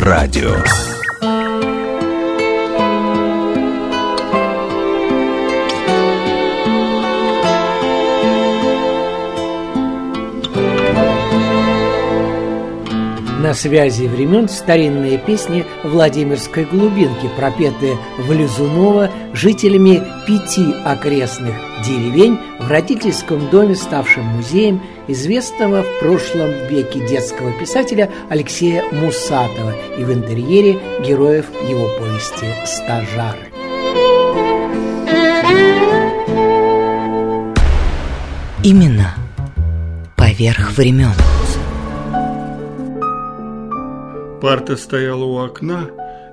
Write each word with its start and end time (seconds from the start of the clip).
радио. 0.00 0.54
На 13.40 13.54
связи 13.54 14.06
времен 14.06 14.48
старинные 14.48 15.18
песни 15.18 15.64
Владимирской 15.82 16.64
глубинки, 16.64 17.30
пропетые 17.36 17.96
в 18.18 18.32
Лизунова 18.32 19.10
жителями 19.32 20.02
пяти 20.26 20.74
окрестных 20.84 21.54
деревень 21.86 22.38
в 22.66 22.70
родительском 22.70 23.48
доме, 23.48 23.76
ставшем 23.76 24.24
музеем 24.24 24.82
известного 25.06 25.84
в 25.84 26.00
прошлом 26.00 26.50
веке 26.68 26.98
детского 27.06 27.52
писателя 27.52 28.10
Алексея 28.28 28.84
Мусатова 28.90 29.72
и 29.96 30.02
в 30.02 30.12
интерьере 30.12 30.76
героев 31.06 31.46
его 31.68 31.88
повести 31.98 32.46
«Стажары». 32.64 33.52
Имена 38.64 39.14
поверх 40.16 40.72
времен. 40.76 41.14
Парта 44.40 44.76
стояла 44.76 45.24
у 45.24 45.38
окна, 45.38 45.88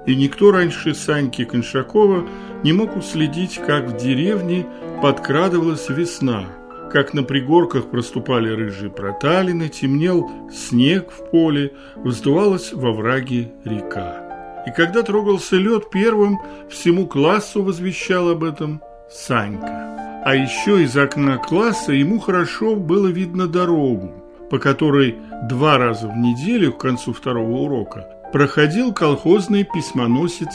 и 0.06 0.16
никто 0.16 0.52
раньше 0.52 0.94
Саньки 0.94 1.46
Коншакова 1.46 2.28
не 2.64 2.74
мог 2.74 2.96
уследить, 2.96 3.60
как 3.66 3.86
в 3.86 3.98
деревне 3.98 4.66
подкрадывалась 5.02 5.90
весна, 5.90 6.46
как 6.92 7.14
на 7.14 7.24
пригорках 7.24 7.90
проступали 7.90 8.50
рыжие 8.50 8.92
проталины, 8.92 9.70
темнел 9.70 10.30
снег 10.52 11.12
в 11.12 11.30
поле, 11.30 11.74
вздувалась 11.96 12.74
во 12.74 12.92
враге 12.92 13.52
река. 13.64 14.64
И 14.68 14.72
когда 14.72 15.04
трогался 15.04 15.58
лед, 15.58 15.90
первым 15.90 16.40
всему 16.70 17.08
классу 17.08 17.64
возвещал 17.64 18.30
об 18.30 18.44
этом 18.44 18.82
Санька. 19.10 20.22
А 20.26 20.36
еще 20.36 20.82
из 20.84 20.96
окна 20.96 21.38
класса 21.38 21.92
ему 21.92 22.20
хорошо 22.20 22.76
было 22.76 23.08
видно 23.08 23.48
дорогу, 23.48 24.14
по 24.50 24.58
которой 24.58 25.18
два 25.50 25.78
раза 25.78 26.08
в 26.08 26.16
неделю 26.16 26.72
к 26.72 26.80
концу 26.80 27.12
второго 27.12 27.52
урока 27.52 28.08
проходил 28.34 28.92
колхозный 28.94 29.64
письмоносец 29.64 30.50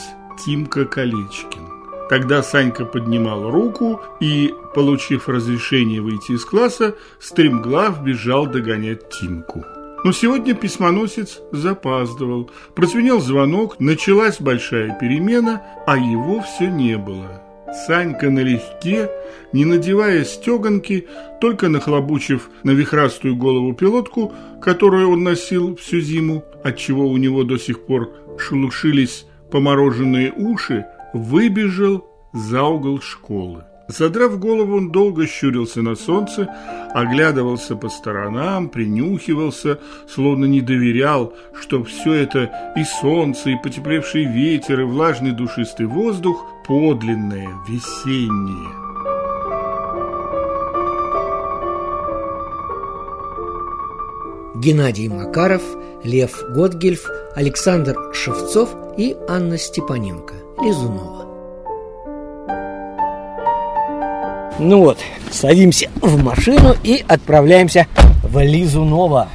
Тимка 0.45 0.85
Колечкин. 0.85 1.63
Тогда 2.11 2.43
Санька 2.43 2.85
поднимал 2.85 3.51
руку 3.51 4.01
и, 4.19 4.53
получив 4.75 5.29
разрешение 5.29 6.01
выйти 6.01 6.33
из 6.33 6.45
класса, 6.45 6.97
стремглав 7.21 8.03
бежал 8.03 8.47
догонять 8.47 9.09
Тимку. 9.11 9.65
Но 10.05 10.13
сегодня 10.13 10.55
письмоносец 10.55 11.41
запаздывал. 11.53 12.51
Прозвенел 12.75 13.21
звонок, 13.21 13.79
началась 13.79 14.41
большая 14.41 14.99
перемена, 14.99 15.63
а 15.87 15.97
его 15.97 16.41
все 16.43 16.69
не 16.69 16.97
было. 16.97 17.48
Санька 17.73 18.31
налегке, 18.31 19.11
не 19.53 19.65
надевая 19.65 20.25
стеганки, 20.25 21.07
только 21.41 21.69
нахлобучив 21.69 22.51
на 22.63 22.71
вихрастую 22.71 23.37
голову 23.37 23.75
пилотку, 23.75 24.33
которую 24.63 25.11
он 25.11 25.23
носил 25.23 25.77
всю 25.77 26.01
зиму, 26.01 26.45
отчего 26.65 27.07
у 27.07 27.17
него 27.17 27.45
до 27.45 27.59
сих 27.59 27.85
пор 27.87 28.11
шелушились 28.39 29.27
помороженные 29.51 30.33
уши, 30.33 30.87
выбежал 31.13 32.07
за 32.33 32.63
угол 32.63 33.01
школы. 33.01 33.65
Задрав 33.89 34.39
голову, 34.39 34.77
он 34.77 34.91
долго 34.91 35.27
щурился 35.27 35.81
на 35.81 35.95
солнце, 35.95 36.55
оглядывался 36.93 37.75
по 37.75 37.89
сторонам, 37.89 38.69
принюхивался, 38.69 39.79
словно 40.07 40.45
не 40.45 40.61
доверял, 40.61 41.33
что 41.59 41.83
все 41.85 42.13
это 42.13 42.73
и 42.77 42.85
солнце, 42.85 43.51
и 43.51 43.57
потеплевший 43.63 44.25
ветер, 44.25 44.81
и 44.81 44.85
влажный 44.85 45.33
душистый 45.33 45.87
воздух 45.87 46.47
подлинное, 46.69 47.49
весеннее. 47.67 48.69
Геннадий 54.55 55.09
Макаров, 55.09 55.63
Лев 56.05 56.43
Готгельф, 56.51 57.09
Александр 57.35 57.97
Шевцов 58.13 58.69
и 58.99 59.17
Анна 59.29 59.57
Степаненко, 59.57 60.35
Лизунова. 60.61 61.25
Ну 64.59 64.81
вот, 64.81 64.99
садимся 65.31 65.89
в 66.03 66.23
машину 66.23 66.75
и 66.83 67.03
отправляемся 67.09 67.87
в 68.23 68.43
Лизунова. 68.43 69.29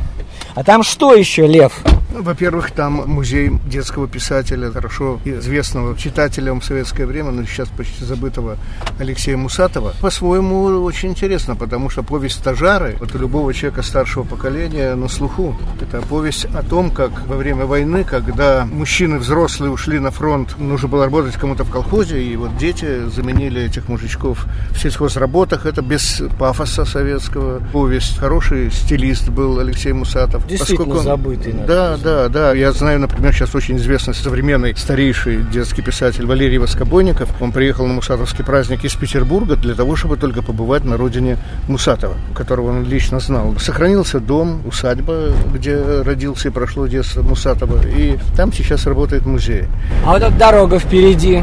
А 0.53 0.63
там 0.63 0.83
что 0.83 1.15
еще, 1.15 1.47
Лев? 1.47 1.83
Ну, 2.13 2.21
во-первых, 2.21 2.69
там 2.69 3.03
музей 3.07 3.51
детского 3.65 4.07
писателя, 4.07 4.69
хорошо 4.69 5.19
известного 5.25 5.97
читателям 5.97 6.61
в 6.61 6.65
советское 6.65 7.07
время, 7.07 7.31
но 7.31 7.43
сейчас 7.45 7.69
почти 7.69 8.05
забытого 8.05 8.57
Алексея 8.99 9.35
Мусатова. 9.35 9.95
По-своему 9.99 10.61
очень 10.83 11.09
интересно, 11.09 11.55
потому 11.55 11.89
что 11.89 12.03
повесть 12.03 12.35
«Стажары» 12.35 12.97
вот 12.99 13.15
у 13.15 13.17
любого 13.17 13.51
человека 13.51 13.81
старшего 13.81 14.23
поколения 14.23 14.93
на 14.93 15.07
слуху. 15.07 15.57
Это 15.81 16.01
повесть 16.03 16.45
о 16.45 16.61
том, 16.61 16.91
как 16.91 17.25
во 17.25 17.35
время 17.35 17.65
войны, 17.65 18.03
когда 18.03 18.67
мужчины 18.71 19.17
взрослые 19.17 19.71
ушли 19.71 19.97
на 19.97 20.11
фронт, 20.11 20.55
нужно 20.59 20.87
было 20.89 21.05
работать 21.05 21.33
кому-то 21.33 21.63
в 21.63 21.71
колхозе, 21.71 22.21
и 22.21 22.35
вот 22.35 22.55
дети 22.57 23.09
заменили 23.09 23.63
этих 23.63 23.89
мужичков 23.89 24.45
в 24.69 24.77
сельхозработах. 24.79 25.65
Это 25.65 25.81
без 25.81 26.21
пафоса 26.37 26.85
советского. 26.85 27.59
Повесть. 27.71 28.19
Хороший 28.19 28.69
стилист 28.71 29.29
был 29.29 29.57
Алексей 29.57 29.93
Мусатов. 29.93 30.45
Действительно 30.45 30.97
он... 30.97 31.03
забытый. 31.03 31.53
Да, 31.53 31.97
да, 32.03 32.29
да. 32.29 32.53
Я 32.53 32.71
знаю, 32.73 32.99
например, 32.99 33.33
сейчас 33.33 33.55
очень 33.55 33.77
известный 33.77 34.13
современный 34.13 34.75
старейший 34.75 35.37
детский 35.37 35.81
писатель 35.81 36.25
Валерий 36.25 36.57
Воскобойников. 36.57 37.29
Он 37.39 37.51
приехал 37.51 37.87
на 37.87 37.93
Мусатовский 37.93 38.43
праздник 38.43 38.83
из 38.83 38.93
Петербурга 38.93 39.55
для 39.55 39.73
того, 39.73 39.95
чтобы 39.95 40.17
только 40.17 40.41
побывать 40.41 40.83
на 40.83 40.97
родине 40.97 41.37
Мусатова, 41.67 42.15
которого 42.35 42.69
он 42.71 42.83
лично 42.83 43.19
знал. 43.19 43.55
Сохранился 43.57 44.19
дом, 44.19 44.61
усадьба, 44.65 45.29
где 45.53 46.01
родился 46.01 46.49
и 46.49 46.51
прошло 46.51 46.87
детство 46.87 47.21
Мусатова. 47.21 47.79
И 47.87 48.19
там 48.35 48.51
сейчас 48.51 48.85
работает 48.85 49.25
музей. 49.25 49.65
А 50.05 50.13
вот 50.13 50.21
эта 50.21 50.37
дорога 50.37 50.79
впереди. 50.79 51.41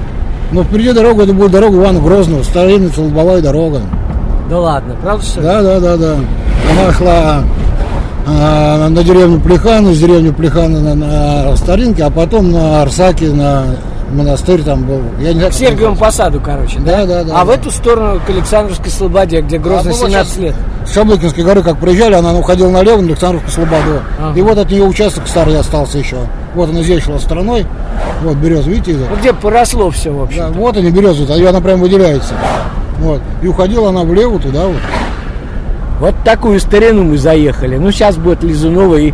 Но 0.53 0.65
впереди 0.65 0.92
дорога, 0.92 1.22
это 1.22 1.32
будет 1.32 1.53
дорога 1.53 1.77
Ивана 1.78 2.00
Грозного, 2.00 2.42
старинная 2.42 2.92
лобовая 2.97 3.41
дорога. 3.41 3.81
Да 4.50 4.59
ладно, 4.59 4.97
правда 5.00 5.25
что 5.25 5.41
ли? 5.41 5.47
Да, 5.47 5.62
да, 5.62 5.81
да, 5.81 5.97
да. 5.97 6.16
Она 6.71 6.92
шла 6.92 7.44
на 8.30 9.02
деревню 9.02 9.41
Плехана, 9.41 9.88
из 9.88 10.00
деревни 10.00 10.30
Плехана 10.30 10.80
на, 10.80 10.94
на 10.94 11.56
Старинке, 11.56 12.04
а 12.04 12.10
потом 12.10 12.52
на 12.52 12.82
Арсаке, 12.82 13.28
на 13.28 13.64
монастырь 14.12 14.62
там 14.62 14.84
был. 14.84 15.02
Я 15.20 15.32
не 15.32 15.41
К 15.41 15.52
Сергиевому 15.52 15.96
посаду, 15.96 16.41
короче, 16.41 16.78
да? 16.80 17.04
Да, 17.04 17.06
да, 17.06 17.24
да. 17.24 17.32
А 17.34 17.38
да. 17.38 17.44
в 17.44 17.50
эту 17.50 17.70
сторону 17.70 18.20
к 18.24 18.30
Александровской 18.30 18.91
Слободе, 18.91 19.41
где 19.41 19.58
Грозно 19.58 19.91
А 19.91 19.94
мы 19.94 19.98
вот 19.98 20.08
17 20.08 20.32
сейчас 20.32 20.38
лет. 20.38 20.54
С 20.86 20.94
Шаблыкинской 20.94 21.44
горы, 21.44 21.62
как 21.62 21.78
проезжали, 21.78 22.14
она 22.14 22.34
уходила 22.34 22.70
налево, 22.70 23.00
на 23.00 23.08
Александровку 23.08 23.50
Слободу. 23.50 24.00
Ага. 24.18 24.38
И 24.38 24.42
вот 24.42 24.58
от 24.58 24.70
нее 24.70 24.84
участок 24.84 25.26
старый 25.26 25.58
остался 25.58 25.98
еще. 25.98 26.16
Вот 26.54 26.71
она 26.71 26.82
здесь 26.82 27.04
шла 27.04 27.18
стороной. 27.18 27.66
Вот 28.22 28.36
береза, 28.36 28.68
видите? 28.68 28.92
это? 28.92 29.10
Ну, 29.10 29.16
где 29.16 29.32
поросло 29.32 29.91
все, 29.91 30.10
в 30.10 30.22
общем. 30.22 30.38
Да, 30.38 30.48
вот 30.48 30.77
они 30.77 30.91
березы, 30.91 31.27
а 31.28 31.48
она 31.48 31.60
прям 31.60 31.80
выделяется. 31.80 32.34
Вот. 32.98 33.21
И 33.42 33.47
уходила 33.47 33.91
она 33.91 34.03
влево 34.03 34.38
туда 34.38 34.66
вот. 34.66 34.77
Вот 36.00 36.14
такую 36.24 36.58
старину 36.60 37.04
мы 37.04 37.18
заехали. 37.18 37.76
Ну, 37.76 37.92
сейчас 37.92 38.16
будет 38.16 38.42
Лизунова 38.42 38.97
и... 38.97 39.12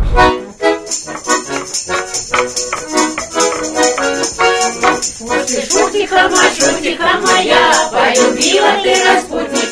Шутиха, 5.69 7.19
моя, 7.25 7.57
полюбила 7.91 8.71
ты 8.83 8.93
распутника 9.03 9.66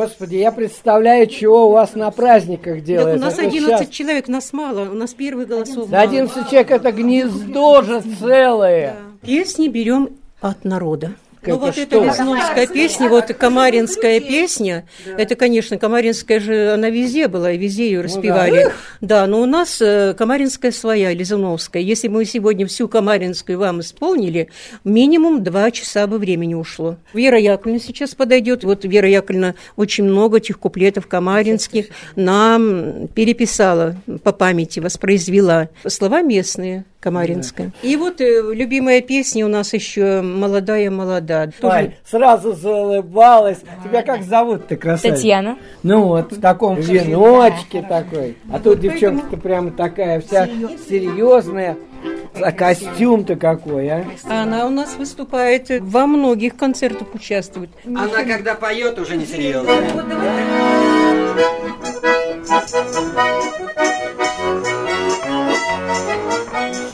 Господи, 0.00 0.36
я 0.36 0.50
представляю, 0.50 1.26
чего 1.26 1.68
у 1.68 1.72
вас 1.72 1.94
на 1.94 2.10
праздниках 2.10 2.76
Так 2.76 2.84
делается. 2.84 3.16
у 3.18 3.20
нас 3.28 3.36
Вот 3.36 3.44
11 3.46 3.78
щас. 3.86 3.88
человек, 3.88 4.28
нас 4.28 4.52
мало, 4.54 4.88
у 4.90 4.94
нас 4.94 5.12
первый 5.12 5.44
голосов 5.44 5.90
Да 5.90 5.98
мало. 5.98 6.08
11 6.08 6.48
человек 6.48 6.70
это 6.70 6.90
гнездо 6.92 7.82
же 7.82 8.02
целое. 8.18 8.96
Песни 9.20 9.68
берем 9.68 10.08
от 10.40 10.64
народа. 10.64 11.12
Это 11.42 11.52
Ну 11.52 11.58
вот 11.58 11.72
что? 11.72 11.82
эта 11.82 11.98
Лесновская 11.98 12.66
песня, 12.66 13.08
вот 13.08 13.26
Камаринская 13.32 14.20
песня, 14.20 14.84
это, 15.06 15.36
конечно, 15.36 15.78
Камаринская 15.78 16.38
же, 16.38 16.72
она 16.72 16.90
везде 16.90 17.28
была, 17.28 17.52
и 17.52 17.58
везде 17.58 17.86
ее 17.86 18.02
распевали. 18.02 18.72
да. 19.00 19.26
но 19.26 19.40
у 19.40 19.46
нас 19.46 19.80
э, 19.80 20.14
Камаринская 20.16 20.70
своя, 20.70 21.14
Лизуновская. 21.14 21.82
Если 21.82 22.08
мы 22.08 22.26
сегодня 22.26 22.66
всю 22.66 22.88
Камаринскую 22.88 23.58
вам 23.58 23.80
исполнили, 23.80 24.48
минимум 24.84 25.42
два 25.42 25.70
часа 25.70 26.06
бы 26.06 26.18
времени 26.18 26.54
ушло. 26.54 26.96
Вера 27.14 27.38
Яковлевна 27.38 27.80
сейчас 27.80 28.14
подойдет. 28.14 28.62
Вот 28.64 28.84
Вера 28.84 29.08
Яковлевна 29.08 29.54
очень 29.76 30.04
много 30.04 30.38
этих 30.38 30.58
куплетов 30.58 31.06
камаринских 31.06 31.86
нам 32.16 33.08
переписала 33.08 33.96
по 34.22 34.32
памяти, 34.32 34.80
воспроизвела. 34.80 35.68
Слова 35.86 36.22
местные. 36.22 36.84
Камаринская. 37.00 37.72
И 37.82 37.96
вот 37.96 38.20
э, 38.20 38.42
любимая 38.52 39.00
песня 39.00 39.46
у 39.46 39.48
нас 39.48 39.72
еще 39.72 40.20
«Молодая, 40.20 40.90
молода». 40.90 41.48
Ай, 41.62 41.96
сразу 42.04 42.52
заулыбалась. 42.52 43.58
Тебя 43.82 44.02
как 44.02 44.22
зовут-то, 44.22 44.76
красавица? 44.76 45.16
Татьяна. 45.16 45.58
Ну 45.82 46.04
вот, 46.04 46.32
в 46.32 46.40
таком 46.40 46.76
веночке 46.76 47.82
такой. 47.82 48.36
А 48.52 48.58
тут 48.58 48.80
девчонка-то 48.80 49.38
прямо 49.38 49.70
такая 49.70 50.20
вся 50.20 50.46
серьезная. 50.88 51.76
А 52.34 52.52
костюм-то 52.52 53.36
какой, 53.36 53.88
а? 53.88 54.04
А 54.24 54.42
Она 54.42 54.66
у 54.66 54.70
нас 54.70 54.96
выступает, 54.96 55.70
э, 55.70 55.80
во 55.80 56.06
многих 56.06 56.56
концертах 56.56 57.14
участвует. 57.14 57.70
Она 57.86 58.24
когда 58.24 58.54
поет, 58.54 58.98
уже 58.98 59.16
не 59.16 59.26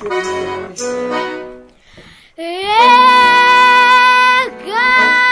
серьезно. 0.08 1.20
Гармонь 4.64 5.25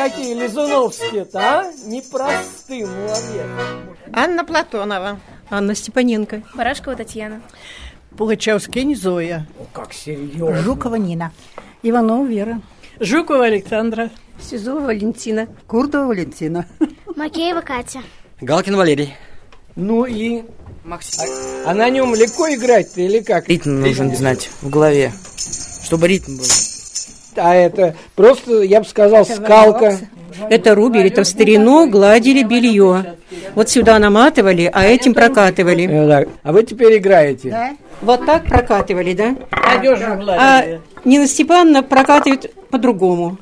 какие 0.00 0.34
лизуновские-то, 0.34 1.38
а? 1.38 1.72
Непростые, 1.84 2.86
молодец. 2.86 3.46
Анна 4.12 4.44
Платонова. 4.44 5.20
Анна 5.50 5.74
Степаненко. 5.74 6.42
Барашкова 6.54 6.96
Татьяна. 6.96 7.42
Пугачевская 8.16 8.94
Зоя. 8.94 9.46
Как 9.72 9.92
серьезно. 9.92 10.56
Жукова 10.58 10.94
Нина. 10.94 11.32
Иванова 11.82 12.26
Вера. 12.26 12.60
Жукова 12.98 13.46
Александра. 13.46 14.10
Сизова 14.40 14.80
Валентина. 14.80 15.48
Курдова 15.66 16.06
Валентина. 16.06 16.66
Макеева 17.16 17.60
Катя. 17.60 18.00
Галкин 18.40 18.76
Валерий. 18.76 19.14
Ну 19.76 20.06
и... 20.06 20.44
А 21.66 21.74
на 21.74 21.90
нем 21.90 22.14
легко 22.14 22.48
играть-то 22.48 23.02
или 23.02 23.20
как? 23.20 23.48
Ритм 23.48 23.80
нужен 23.80 24.16
знать 24.16 24.50
в 24.62 24.70
голове, 24.70 25.12
чтобы 25.84 26.08
ритм 26.08 26.38
был. 26.38 26.46
А 27.40 27.54
это 27.54 27.94
просто, 28.14 28.62
я 28.62 28.80
бы 28.80 28.86
сказал, 28.86 29.24
скалка. 29.24 29.96
Это 30.48 30.74
рубель, 30.74 31.08
это 31.08 31.22
в 31.22 31.26
старину 31.26 31.88
гладили 31.90 32.42
белье. 32.42 33.16
Вот 33.54 33.68
сюда 33.68 33.98
наматывали, 33.98 34.70
а 34.72 34.84
этим 34.84 35.12
прокатывали. 35.14 35.86
Э, 35.86 36.06
да. 36.06 36.24
А 36.42 36.52
вы 36.52 36.62
теперь 36.62 36.98
играете. 36.98 37.76
Вот 38.00 38.24
так 38.24 38.44
прокатывали, 38.44 39.12
да? 39.14 39.36
А 39.50 39.78
гладили. 40.16 40.80
Нина 41.04 41.26
Степановна 41.26 41.82
прокатывает 41.82 42.52
по-другому. 42.70 43.38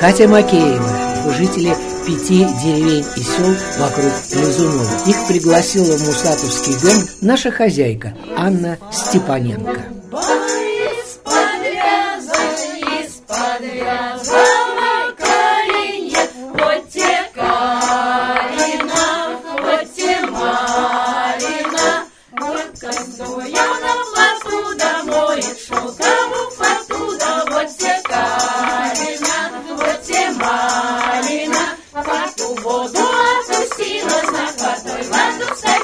Катя 0.00 0.28
Макеева, 0.28 1.32
жители 1.36 1.74
пяти 2.06 2.46
деревень 2.62 3.04
и 3.16 3.20
сел 3.20 3.54
вокруг 3.78 4.12
Лизунова. 4.34 4.84
Их 5.06 5.16
пригласила 5.26 5.96
в 5.96 6.06
Мусатовский 6.06 6.74
дом 6.82 7.02
наша 7.22 7.50
хозяйка 7.50 8.14
Анна 8.36 8.78
Степаненко. 8.92 9.80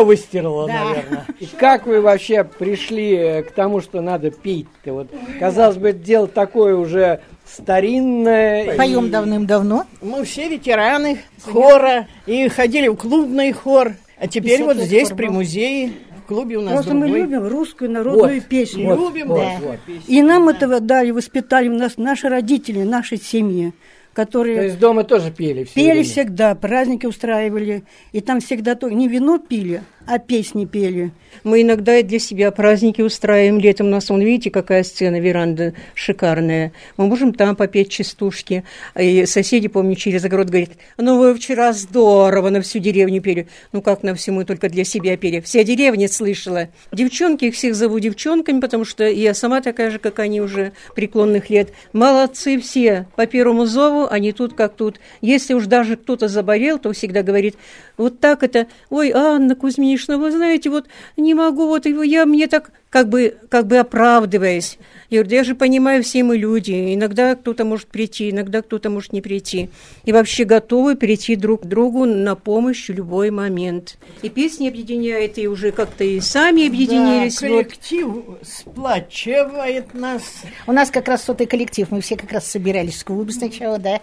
Все 0.00 0.04
белье 0.04 0.04
выстирало, 0.04 0.66
наверное. 0.66 1.26
И 1.38 1.46
как 1.58 1.86
вы 1.86 2.00
вообще 2.00 2.44
пришли 2.44 3.14
э, 3.14 3.42
к 3.42 3.52
тому, 3.52 3.80
что 3.80 4.00
надо 4.00 4.30
пить-то? 4.30 4.92
Вот, 4.92 5.08
казалось 5.38 5.76
бы, 5.76 5.90
это 5.90 5.98
дело 5.98 6.26
такое 6.26 6.74
уже 6.76 7.20
старинное. 7.46 8.76
Поем 8.76 9.06
и- 9.06 9.10
давным-давно. 9.10 9.84
Мы 10.02 10.24
все 10.24 10.48
ветераны 10.48 11.18
хора 11.44 12.06
и 12.26 12.48
ходили 12.48 12.88
в 12.88 12.96
клубный 12.96 13.52
хор. 13.52 13.92
А 14.18 14.26
теперь 14.28 14.62
вот 14.64 14.76
здесь, 14.76 15.08
хор 15.08 15.16
при 15.16 15.28
музее, 15.28 15.92
в 16.24 16.28
клубе 16.28 16.56
у 16.58 16.60
нас 16.62 16.74
Просто 16.74 16.94
мы 16.94 17.06
другой. 17.06 17.20
любим 17.22 17.46
русскую 17.48 17.90
народную 17.90 18.34
Вот, 18.40 18.44
песню. 18.44 18.86
вот, 18.94 18.98
Любим, 18.98 19.28
вот, 19.28 19.38
да. 19.38 19.50
вот. 19.62 19.78
И 20.06 20.22
нам 20.22 20.48
этого 20.48 20.80
дали, 20.80 21.10
воспитали 21.10 21.68
у 21.68 21.74
нас 21.78 21.96
наши 21.96 22.28
родители, 22.28 22.82
наши 22.82 23.16
семьи, 23.16 23.72
которые 24.12 24.56
То 24.56 24.64
есть 24.64 24.78
дома 24.78 25.04
тоже 25.04 25.30
пели 25.30 25.64
все 25.64 25.74
пели 25.74 25.90
время? 25.90 26.04
всегда, 26.04 26.54
праздники 26.54 27.06
устраивали, 27.06 27.84
и 28.12 28.20
там 28.20 28.40
всегда 28.40 28.74
то 28.74 28.88
не 28.88 29.08
вино 29.08 29.38
пили, 29.38 29.82
а 30.10 30.18
песни 30.18 30.64
пели. 30.64 31.12
Мы 31.44 31.62
иногда 31.62 31.96
и 31.98 32.02
для 32.02 32.18
себя 32.18 32.50
праздники 32.50 33.00
устраиваем 33.00 33.60
летом. 33.60 33.86
У 33.86 33.90
нас, 33.90 34.10
вон, 34.10 34.20
видите, 34.20 34.50
какая 34.50 34.82
сцена, 34.82 35.20
веранда 35.20 35.72
шикарная. 35.94 36.72
Мы 36.96 37.06
можем 37.06 37.32
там 37.32 37.54
попеть 37.54 37.90
частушки. 37.90 38.64
И 38.98 39.24
соседи, 39.26 39.68
помню, 39.68 39.94
через 39.94 40.24
огород 40.24 40.48
говорят, 40.48 40.70
ну 40.98 41.16
вы 41.16 41.32
вчера 41.32 41.72
здорово 41.72 42.50
на 42.50 42.60
всю 42.60 42.80
деревню 42.80 43.22
пели. 43.22 43.46
Ну 43.70 43.82
как 43.82 44.02
на 44.02 44.16
всю, 44.16 44.32
мы 44.32 44.44
только 44.44 44.68
для 44.68 44.82
себя 44.82 45.16
пели. 45.16 45.38
Вся 45.38 45.62
деревня 45.62 46.08
слышала. 46.08 46.70
Девчонки, 46.90 47.44
их 47.44 47.54
всех 47.54 47.76
зову 47.76 48.00
девчонками, 48.00 48.58
потому 48.58 48.84
что 48.84 49.08
я 49.08 49.32
сама 49.32 49.60
такая 49.60 49.92
же, 49.92 50.00
как 50.00 50.18
они 50.18 50.40
уже 50.40 50.72
преклонных 50.96 51.50
лет. 51.50 51.70
Молодцы 51.92 52.58
все. 52.58 53.06
По 53.14 53.26
первому 53.26 53.64
зову, 53.64 54.08
они 54.10 54.32
тут 54.32 54.54
как 54.54 54.74
тут. 54.74 54.98
Если 55.20 55.54
уж 55.54 55.66
даже 55.66 55.96
кто-то 55.96 56.26
заболел, 56.26 56.80
то 56.80 56.92
всегда 56.92 57.22
говорит, 57.22 57.54
вот 57.96 58.18
так 58.18 58.42
это, 58.42 58.66
ой, 58.88 59.12
Анна 59.14 59.54
Кузьминишна, 60.00 60.18
вы 60.18 60.30
знаете, 60.30 60.70
вот 60.70 60.86
не 61.16 61.34
могу, 61.34 61.66
вот 61.66 61.86
его, 61.86 62.02
я 62.02 62.26
мне 62.26 62.46
так, 62.46 62.70
как 62.88 63.08
бы, 63.08 63.36
как 63.48 63.66
бы 63.66 63.78
оправдываясь. 63.78 64.78
Я 65.10 65.18
говорю, 65.18 65.30
да 65.30 65.36
я 65.36 65.44
же 65.44 65.54
понимаю, 65.54 66.02
все 66.02 66.22
мы 66.22 66.36
люди, 66.36 66.94
иногда 66.94 67.34
кто-то 67.34 67.64
может 67.64 67.88
прийти, 67.88 68.30
иногда 68.30 68.62
кто-то 68.62 68.90
может 68.90 69.12
не 69.12 69.20
прийти. 69.20 69.70
И 70.04 70.12
вообще 70.12 70.44
готовы 70.44 70.96
прийти 70.96 71.36
друг 71.36 71.62
к 71.62 71.66
другу 71.66 72.04
на 72.04 72.36
помощь 72.36 72.88
в 72.88 72.92
любой 72.92 73.30
момент. 73.30 73.98
И 74.22 74.28
песни 74.28 74.68
объединяет, 74.68 75.38
и 75.38 75.48
уже 75.48 75.72
как-то 75.72 76.04
и 76.04 76.20
сами 76.20 76.68
объединились. 76.68 77.40
Да, 77.40 77.48
вот. 77.48 77.66
коллектив 77.66 78.08
сплачивает 78.42 79.94
нас. 79.94 80.22
У 80.66 80.72
нас 80.72 80.90
как 80.90 81.08
раз 81.08 81.24
сотый 81.24 81.46
коллектив. 81.46 81.88
Мы 81.90 82.00
все 82.00 82.16
как 82.16 82.32
раз 82.32 82.46
собирались 82.46 83.00
в 83.00 83.04
клубе 83.04 83.32
сначала, 83.32 83.78
да. 83.78 84.00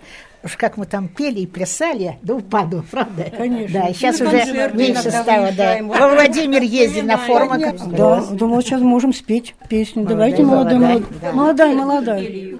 Уж 0.47 0.55
как 0.55 0.77
мы 0.77 0.85
там 0.85 1.09
пели 1.09 1.41
и 1.41 1.45
плясали, 1.45 2.19
до 2.21 2.35
упаду, 2.35 2.81
правда? 2.89 3.29
Конечно. 3.37 3.81
Да, 3.81 3.89
и 3.89 3.93
сейчас 3.93 4.19
На 4.19 4.29
уже 4.29 4.71
меньше 4.73 5.11
стало, 5.11 5.51
да. 5.51 5.79
Во 5.81 6.07
Владимир 6.07 6.61
ездил 6.61 7.03
на 7.03 7.17
форумах. 7.17 7.75
Да, 7.87 8.21
думала, 8.31 8.61
сейчас 8.61 8.79
можем 8.79 9.13
спеть 9.13 9.55
песню. 9.67 10.05
Давайте, 10.05 10.43
молодая, 10.43 10.79
молодая, 10.79 11.01
молодая, 11.09 11.21
да. 11.21 11.33
молодая, 11.33 11.75
молодая. 11.75 12.59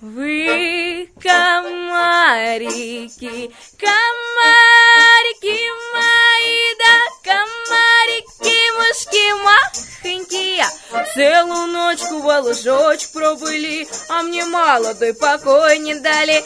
Вы 0.00 0.64
комарики, 1.24 3.50
комарики 3.78 5.58
мои, 5.94 6.63
комарики, 7.24 8.58
мушки 8.76 9.24
махонькие. 9.44 10.66
Целую 11.14 11.66
ночку 11.68 12.18
в 12.18 12.40
лужочек 12.40 13.10
пробыли, 13.12 13.88
а 14.10 14.22
мне 14.22 14.44
молодой 14.44 15.14
покой 15.14 15.78
не 15.78 15.94
дали. 15.94 16.44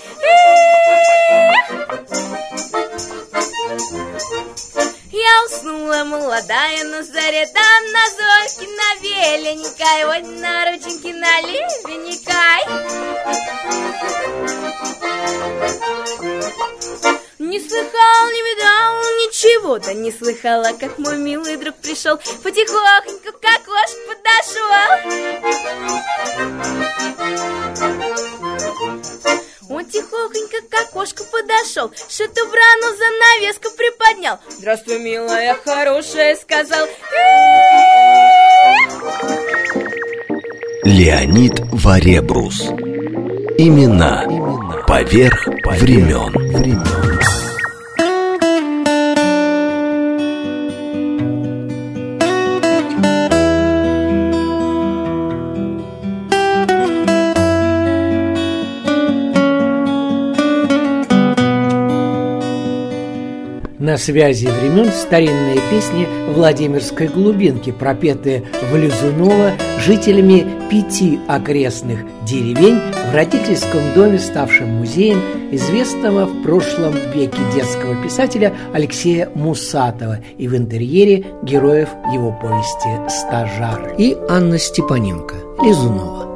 Я 5.10 5.44
уснула 5.46 6.04
молодая 6.04 6.84
на 6.84 7.02
заре, 7.02 7.46
там 7.46 7.92
на 7.92 8.08
зорьке, 8.16 8.66
на 8.80 8.94
веленькой, 9.02 10.04
ой, 10.04 10.20
на 10.40 10.70
рученьке, 10.70 11.12
на 11.14 11.40
левенькой. 11.40 12.62
Не 17.38 17.60
слыхал, 17.60 18.30
не 18.32 18.42
видал 18.42 18.94
ничего, 19.22 19.78
да 19.78 19.94
не 19.94 20.10
слыхала, 20.10 20.72
как 20.78 20.98
мой 20.98 21.18
милый 21.18 21.56
друг 21.56 21.76
пришел, 21.76 22.16
потихоньку 22.16 23.30
к 23.32 23.44
окошку 23.44 24.00
подошел. 24.08 24.68
Он 29.70 29.84
тихонько 29.84 30.62
к 30.68 30.74
окошку 30.88 31.22
подошел, 31.30 31.92
что-то 32.08 32.44
брану 32.44 32.96
занавеску 32.96 33.70
приподнял. 33.76 34.40
Здравствуй, 34.48 34.98
милая, 34.98 35.56
хорошая, 35.64 36.34
сказал. 36.34 36.88
Леонид 40.82 41.60
Варебрус. 41.72 42.62
Имена. 43.58 44.24
Поверх 44.88 45.46
времен. 45.46 46.32
На 46.52 47.17
связи 63.98 64.46
времен 64.46 64.90
старинные 64.92 65.60
песни 65.70 66.06
Владимирской 66.32 67.08
глубинки, 67.08 67.70
пропетые 67.72 68.44
в 68.70 68.76
Лизунова 68.76 69.52
жителями 69.78 70.46
пяти 70.70 71.18
окрестных 71.28 72.00
деревень 72.24 72.78
в 73.10 73.14
родительском 73.14 73.80
доме, 73.94 74.18
ставшем 74.18 74.68
музеем 74.68 75.20
известного 75.50 76.26
в 76.26 76.42
прошлом 76.42 76.94
веке 77.14 77.38
детского 77.54 78.00
писателя 78.02 78.54
Алексея 78.72 79.30
Мусатова 79.34 80.18
и 80.36 80.46
в 80.48 80.56
интерьере 80.56 81.24
героев 81.42 81.88
его 82.12 82.32
повести 82.32 82.88
«Стажар» 83.08 83.94
и 83.98 84.16
Анна 84.28 84.58
Степаненко 84.58 85.34
Лизунова. 85.62 86.28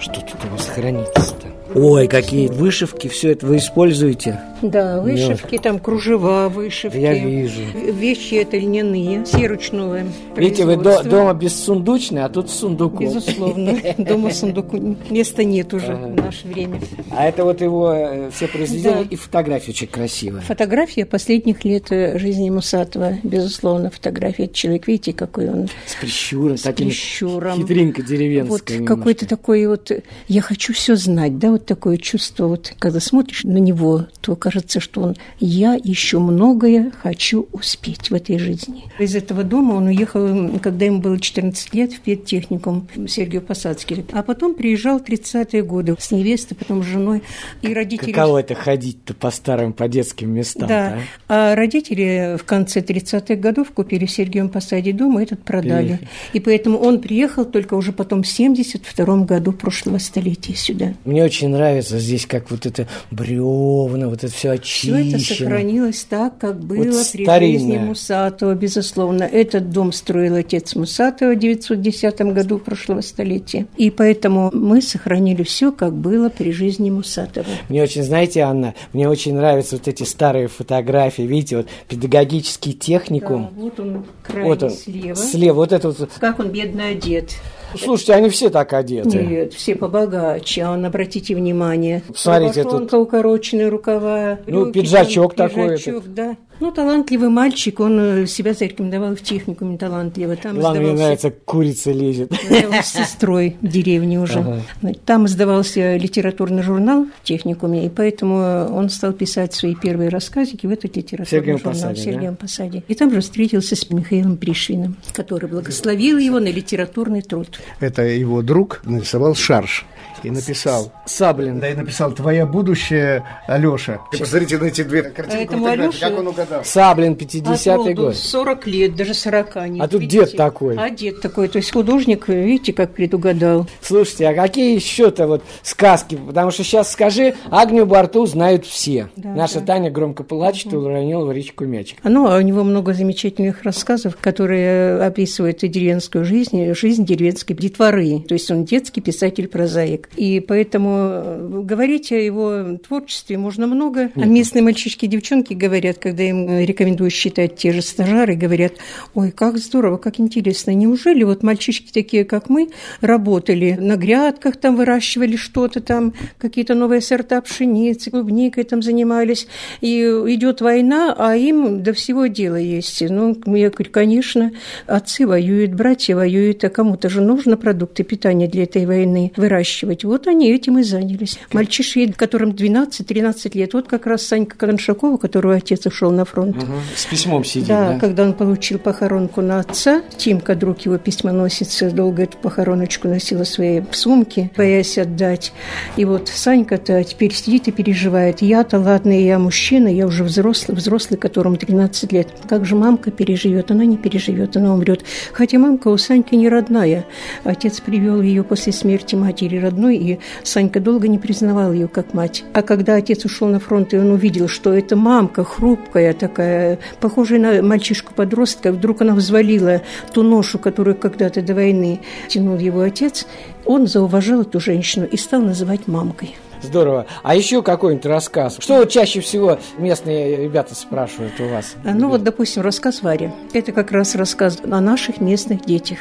Что 0.00 0.20
тут 0.20 0.44
у 0.44 0.54
вас 0.54 0.66
хранится-то? 0.66 1.46
Ой, 1.74 2.06
какие 2.08 2.48
вышивки, 2.48 3.08
все 3.08 3.32
это 3.32 3.46
вы 3.46 3.56
используете? 3.56 4.38
Да, 4.70 5.00
вышивки, 5.00 5.58
там 5.58 5.78
кружева, 5.78 6.48
вышивки. 6.48 6.96
Я 6.96 7.14
вижу. 7.14 7.60
Вещи 7.92 8.34
это 8.36 8.56
льняные, 8.56 9.24
все 9.24 9.46
ручное 9.46 10.06
Видите, 10.36 10.64
вы 10.64 10.76
до- 10.76 11.02
дома 11.04 11.34
бессундучные, 11.34 12.24
а 12.24 12.28
тут 12.28 12.50
с 12.50 12.54
сундуком. 12.54 13.04
Безусловно. 13.06 13.76
Дома 13.98 14.30
сундуку 14.30 14.96
места 15.10 15.44
нет 15.44 15.74
уже 15.74 15.92
Ага. 15.92 16.06
в 16.06 16.16
наше 16.16 16.46
время. 16.48 16.80
А 17.10 17.26
это 17.26 17.44
вот 17.44 17.60
его 17.60 17.92
э, 17.92 18.30
все 18.30 18.48
произведения 18.48 19.02
Да. 19.04 19.08
и 19.10 19.16
фотографии 19.16 19.70
очень 19.70 19.86
красивые. 19.86 20.42
Фотография 20.42 21.04
последних 21.04 21.64
лет 21.64 21.92
э, 21.92 22.18
жизни 22.18 22.48
Мусатова, 22.50 23.18
безусловно, 23.22 23.90
фотография. 23.90 24.48
Человек, 24.48 24.86
видите, 24.88 25.12
какой 25.12 25.48
он 25.50 25.68
С 25.86 25.94
прищуром, 26.00 26.56
с 26.56 26.62
такими 26.62 26.88
прищуром. 26.88 27.58
хитринка 27.58 28.02
деревенская 28.02 28.78
Вот 28.78 28.86
какой-то 28.86 29.26
такой 29.28 29.66
вот, 29.66 29.90
я 30.28 30.40
хочу 30.40 30.72
все 30.72 30.96
знать, 30.96 31.38
да, 31.38 31.50
вот 31.50 31.66
такое 31.66 31.96
чувство, 31.98 32.46
вот 32.48 32.72
когда 32.78 33.00
смотришь 33.00 33.44
на 33.44 33.58
него, 33.58 34.06
то 34.20 34.36
кажется, 34.36 34.53
кажется, 34.54 34.78
что 34.78 35.00
он 35.02 35.16
«я 35.40 35.74
еще 35.82 36.18
многое 36.20 36.92
хочу 37.02 37.48
успеть 37.52 38.10
в 38.10 38.14
этой 38.14 38.38
жизни». 38.38 38.84
Из 38.98 39.16
этого 39.16 39.42
дома 39.42 39.74
он 39.74 39.86
уехал, 39.86 40.58
когда 40.60 40.86
ему 40.86 41.00
было 41.00 41.18
14 41.18 41.74
лет, 41.74 41.92
в 41.92 42.00
педтехникум 42.00 42.86
Сергею 43.08 43.42
Посадский. 43.42 44.04
А 44.12 44.22
потом 44.22 44.54
приезжал 44.54 45.00
в 45.00 45.02
30-е 45.02 45.62
годы 45.62 45.96
с 45.98 46.12
невестой, 46.12 46.56
потом 46.56 46.82
с 46.82 46.86
женой. 46.86 47.22
И 47.62 47.74
родители... 47.74 48.12
Каково 48.12 48.38
это 48.38 48.54
ходить-то 48.54 49.14
по 49.14 49.30
старым, 49.30 49.72
по 49.72 49.88
детским 49.88 50.30
местам? 50.30 50.68
Да. 50.68 50.98
А? 51.28 51.52
а 51.52 51.54
родители 51.56 52.36
в 52.38 52.44
конце 52.44 52.80
30-х 52.80 53.34
годов 53.34 53.72
купили 53.72 54.06
в 54.06 54.10
Сергиевом 54.10 54.50
Посаде 54.50 54.92
дом, 54.92 55.18
и 55.18 55.24
этот 55.24 55.42
продали. 55.42 55.86
Приехали. 55.86 56.08
И 56.32 56.40
поэтому 56.40 56.78
он 56.78 57.00
приехал 57.00 57.44
только 57.44 57.74
уже 57.74 57.92
потом 57.92 58.22
в 58.22 58.28
72 58.28 59.24
году 59.24 59.52
прошлого 59.52 59.98
столетия 59.98 60.54
сюда. 60.54 60.94
Мне 61.04 61.24
очень 61.24 61.48
нравится 61.48 61.98
здесь, 61.98 62.26
как 62.26 62.50
вот 62.50 62.66
это 62.66 62.86
бревна, 63.10 64.08
вот 64.08 64.22
это 64.22 64.33
все 64.34 64.50
очищено. 64.52 64.98
Все 64.98 65.08
это 65.08 65.18
сохранилось 65.18 66.06
так, 66.08 66.38
как 66.38 66.60
было 66.60 66.84
вот 66.84 67.12
при 67.12 67.24
жизни 67.24 67.78
Мусатова, 67.78 68.54
безусловно. 68.54 69.22
Этот 69.22 69.70
дом 69.70 69.92
строил 69.92 70.36
отец 70.36 70.74
Мусатова 70.74 71.34
в 71.34 71.38
910 71.38 72.20
году 72.32 72.58
прошлого 72.58 73.00
столетия. 73.00 73.66
И 73.76 73.90
поэтому 73.90 74.50
мы 74.52 74.82
сохранили 74.82 75.42
все, 75.42 75.72
как 75.72 75.94
было 75.94 76.28
при 76.28 76.52
жизни 76.52 76.90
Мусатова. 76.90 77.46
Мне 77.68 77.82
очень, 77.82 78.02
знаете, 78.02 78.40
Анна, 78.40 78.74
мне 78.92 79.08
очень 79.08 79.34
нравятся 79.34 79.76
вот 79.76 79.88
эти 79.88 80.02
старые 80.02 80.48
фотографии. 80.48 81.22
Видите, 81.22 81.58
вот 81.58 81.68
педагогический 81.88 82.72
техникум. 82.72 83.50
Да, 83.54 83.62
вот 83.62 83.80
он 83.80 84.04
крайне 84.22 84.48
вот 84.48 84.62
он, 84.62 84.70
слева. 84.70 85.16
Слева, 85.16 85.54
вот 85.54 85.72
это 85.72 85.88
вот. 85.88 86.10
Как 86.18 86.38
он 86.38 86.48
бедно 86.48 86.88
одет. 86.88 87.34
Слушайте, 87.78 88.14
они 88.14 88.28
все 88.28 88.50
так 88.50 88.72
одеты. 88.72 89.22
Нет, 89.22 89.54
все 89.54 89.74
побогаче. 89.74 90.62
А 90.62 90.72
он, 90.72 90.84
обратите 90.84 91.34
внимание. 91.34 92.02
Смотрите, 92.14 92.64
тут... 92.64 92.92
укороченные 92.92 93.68
рукава. 93.68 94.38
Ну, 94.46 94.66
руки, 94.66 94.80
пиджачок 94.80 95.34
там, 95.34 95.48
такой. 95.48 95.70
Пиджачок, 95.70 96.02
этот. 96.02 96.14
да. 96.14 96.36
Ну, 96.60 96.70
талантливый 96.70 97.28
мальчик, 97.28 97.80
он 97.80 97.98
э, 97.98 98.26
себя 98.26 98.54
зарекомендовал 98.54 99.16
в 99.16 99.22
техникуме 99.22 99.76
талантливо. 99.76 100.36
Там 100.36 100.58
Главное, 100.58 100.82
мне 100.82 100.92
нравится, 100.92 101.30
курица 101.30 101.90
лезет. 101.92 102.32
с 102.32 102.92
сестрой 102.92 103.56
в 103.60 103.66
деревне 103.66 104.20
уже. 104.20 104.38
Ага. 104.38 104.94
Там 105.04 105.26
издавался 105.26 105.96
литературный 105.96 106.62
журнал 106.62 107.06
в 107.20 107.24
техникуме, 107.24 107.86
и 107.86 107.88
поэтому 107.88 108.68
он 108.72 108.88
стал 108.88 109.12
писать 109.12 109.52
свои 109.54 109.74
первые 109.74 110.10
рассказики 110.10 110.66
в 110.66 110.70
этот 110.70 110.96
литературный 110.96 111.26
Сергеем 111.40 111.58
журнал 111.58 111.74
Посаде, 111.74 112.00
в 112.00 112.04
Сергеем 112.04 112.32
да? 112.32 112.38
Посаде. 112.40 112.82
И 112.86 112.94
там 112.94 113.10
же 113.12 113.20
встретился 113.20 113.76
с 113.76 113.90
Михаилом 113.90 114.36
Пришвиным, 114.36 114.96
который 115.12 115.48
благословил 115.48 116.18
его 116.18 116.38
на 116.38 116.48
литературный 116.48 117.22
труд. 117.22 117.60
Это 117.80 118.02
его 118.02 118.42
друг 118.42 118.80
нарисовал 118.84 119.34
шарш 119.34 119.86
и 120.24 120.30
написал. 120.30 120.92
Саблин. 121.06 121.60
Да, 121.60 121.68
и 121.68 121.74
написал 121.74 122.12
«Твое 122.12 122.46
будущее, 122.46 123.24
Алёша». 123.46 124.00
И 124.12 124.16
посмотрите 124.16 124.58
на 124.58 124.64
эти 124.64 124.82
две 124.82 125.02
картинки. 125.02 125.44
Этому 125.44 125.66
Алёше... 125.66 126.00
Как 126.00 126.18
он 126.18 126.28
угадал? 126.28 126.64
Саблин, 126.64 127.14
50-й 127.14 127.94
год. 127.94 128.16
40 128.16 128.66
лет, 128.66 128.96
даже 128.96 129.14
40 129.14 129.56
нет. 129.68 129.84
А 129.84 129.88
тут 129.88 130.00
видите? 130.00 130.26
дед 130.26 130.36
такой. 130.36 130.76
А 130.76 130.90
дед 130.90 131.20
такой, 131.20 131.48
то 131.48 131.58
есть 131.58 131.72
художник, 131.72 132.28
видите, 132.28 132.72
как 132.72 132.92
предугадал. 132.92 133.66
Слушайте, 133.80 134.28
а 134.28 134.34
какие 134.34 134.74
еще-то 134.74 135.26
вот 135.26 135.42
сказки? 135.62 136.16
Потому 136.16 136.50
что 136.50 136.64
сейчас 136.64 136.92
скажи, 136.92 137.34
Агню 137.50 137.86
Барту 137.86 138.26
знают 138.26 138.66
все. 138.66 139.08
Да, 139.16 139.30
Наша 139.30 139.60
да. 139.60 139.66
Таня 139.66 139.90
громко 139.90 140.22
плачет 140.22 140.72
и 140.72 140.76
уронила 140.76 141.24
в 141.24 141.32
речку 141.32 141.64
мячик. 141.64 141.98
Ну, 142.02 142.28
а 142.28 142.38
у 142.38 142.40
него 142.40 142.64
много 142.64 142.94
замечательных 142.94 143.62
рассказов, 143.62 144.16
которые 144.20 145.02
описывают 145.02 145.62
и 145.62 145.68
деревенскую 145.68 146.24
жизнь, 146.24 146.72
жизнь 146.74 147.04
деревенской 147.04 147.56
детворы. 147.56 148.20
То 148.20 148.34
есть 148.34 148.50
он 148.50 148.64
детский 148.64 149.00
писатель-прозаик. 149.00 150.08
И 150.16 150.40
поэтому 150.40 150.96
э, 150.96 151.60
говорить 151.64 152.12
о 152.12 152.16
его 152.16 152.76
творчестве 152.78 153.38
можно 153.38 153.66
много. 153.66 154.10
А 154.14 154.26
местные 154.26 154.62
мальчишки 154.62 155.06
и 155.06 155.08
девчонки 155.08 155.54
говорят, 155.54 155.98
когда 155.98 156.22
им 156.22 156.60
рекомендую 156.60 157.10
считать 157.10 157.56
те 157.56 157.72
же 157.72 157.82
стажары, 157.82 158.36
говорят, 158.36 158.74
ой, 159.14 159.30
как 159.30 159.58
здорово, 159.58 159.96
как 159.96 160.20
интересно. 160.20 160.72
Неужели 160.72 161.24
вот 161.24 161.42
мальчишки 161.42 161.92
такие, 161.92 162.24
как 162.24 162.48
мы, 162.48 162.68
работали 163.00 163.76
на 163.78 163.96
грядках, 163.96 164.56
там 164.56 164.76
выращивали 164.76 165.36
что-то 165.36 165.80
там, 165.80 166.14
какие-то 166.38 166.74
новые 166.74 167.00
сорта 167.00 167.40
пшеницы, 167.40 168.10
клубникой 168.10 168.64
там 168.64 168.82
занимались, 168.82 169.46
и 169.80 170.00
идет 170.02 170.60
война, 170.60 171.14
а 171.16 171.36
им 171.36 171.82
до 171.82 171.92
всего 171.92 172.26
дела 172.26 172.56
есть. 172.56 173.02
Ну, 173.08 173.36
я 173.54 173.70
говорю, 173.70 173.90
конечно, 173.90 174.52
отцы 174.86 175.26
воюют, 175.26 175.74
братья 175.74 176.14
воюют, 176.14 176.64
а 176.64 176.70
кому-то 176.70 177.08
же 177.08 177.20
нужно 177.20 177.56
продукты 177.56 178.04
питания 178.04 178.46
для 178.46 178.64
этой 178.64 178.86
войны 178.86 179.32
выращивать. 179.36 180.03
Вот 180.04 180.26
они 180.26 180.50
этим 180.52 180.78
и 180.78 180.82
занялись. 180.82 181.38
Мальчишки, 181.52 182.12
которым 182.12 182.50
12-13 182.50 183.56
лет. 183.56 183.74
Вот 183.74 183.88
как 183.88 184.06
раз 184.06 184.22
Санька 184.22 184.56
Коншакова, 184.56 185.16
которого 185.16 185.54
отец 185.54 185.86
ушел 185.86 186.10
на 186.10 186.24
фронт. 186.24 186.56
Угу. 186.56 186.72
С 186.96 187.06
письмом 187.06 187.44
сидит, 187.44 187.68
да, 187.68 187.92
да? 187.92 187.98
когда 187.98 188.24
он 188.24 188.34
получил 188.34 188.78
похоронку 188.78 189.40
на 189.40 189.60
отца. 189.60 190.02
Тимка, 190.16 190.54
друг 190.54 190.80
его 190.80 190.98
письмоносица, 190.98 191.90
долго 191.90 192.24
эту 192.24 192.36
похороночку 192.38 193.08
носила 193.08 193.44
в 193.44 193.48
своей 193.48 193.82
сумке, 193.92 194.50
боясь 194.56 194.98
отдать. 194.98 195.52
И 195.96 196.04
вот 196.04 196.28
Санька-то 196.28 197.02
теперь 197.04 197.32
сидит 197.32 197.68
и 197.68 197.72
переживает. 197.72 198.42
Я-то, 198.42 198.78
ладно, 198.78 199.12
я 199.12 199.38
мужчина, 199.38 199.88
я 199.88 200.06
уже 200.06 200.24
взрослый, 200.24 200.76
взрослый, 200.76 201.18
которому 201.18 201.56
13 201.56 202.12
лет. 202.12 202.28
Как 202.48 202.64
же 202.64 202.76
мамка 202.76 203.10
переживет? 203.10 203.70
Она 203.70 203.84
не 203.84 203.96
переживет, 203.96 204.56
она 204.56 204.74
умрет. 204.74 205.04
Хотя 205.32 205.58
мамка 205.58 205.88
у 205.88 205.96
Саньки 205.96 206.34
не 206.34 206.48
родная. 206.48 207.04
Отец 207.44 207.80
привел 207.80 208.20
ее 208.20 208.44
после 208.44 208.72
смерти 208.72 209.14
матери 209.14 209.56
родной 209.58 209.93
женой, 209.94 210.14
и 210.14 210.18
Санька 210.42 210.80
долго 210.80 211.08
не 211.08 211.18
признавал 211.18 211.72
ее 211.72 211.88
как 211.88 212.14
мать. 212.14 212.44
А 212.52 212.62
когда 212.62 212.96
отец 212.96 213.24
ушел 213.24 213.48
на 213.48 213.60
фронт, 213.60 213.94
и 213.94 213.98
он 213.98 214.10
увидел, 214.10 214.48
что 214.48 214.72
эта 214.72 214.96
мамка 214.96 215.44
хрупкая 215.44 216.12
такая, 216.12 216.78
похожая 217.00 217.38
на 217.38 217.62
мальчишку-подростка, 217.62 218.72
вдруг 218.72 219.02
она 219.02 219.14
взвалила 219.14 219.82
ту 220.12 220.22
ношу, 220.22 220.58
которую 220.58 220.96
когда-то 220.96 221.42
до 221.42 221.54
войны 221.54 222.00
тянул 222.28 222.58
его 222.58 222.80
отец, 222.80 223.26
он 223.64 223.86
зауважал 223.86 224.42
эту 224.42 224.60
женщину 224.60 225.06
и 225.06 225.16
стал 225.16 225.42
называть 225.42 225.86
мамкой. 225.86 226.34
Здорово. 226.64 227.06
А 227.22 227.34
еще 227.34 227.62
какой-нибудь 227.62 228.06
рассказ? 228.06 228.56
Что 228.58 228.78
вот 228.78 228.90
чаще 228.90 229.20
всего 229.20 229.58
местные 229.78 230.36
ребята 230.36 230.74
спрашивают 230.74 231.38
у 231.40 231.48
вас? 231.48 231.74
А, 231.84 231.92
ну 231.94 232.08
вот, 232.08 232.22
допустим, 232.22 232.62
рассказ 232.62 233.02
Вари. 233.02 233.30
Это 233.52 233.72
как 233.72 233.92
раз 233.92 234.14
рассказ 234.14 234.58
о 234.64 234.80
наших 234.80 235.20
местных 235.20 235.64
детях. 235.64 235.98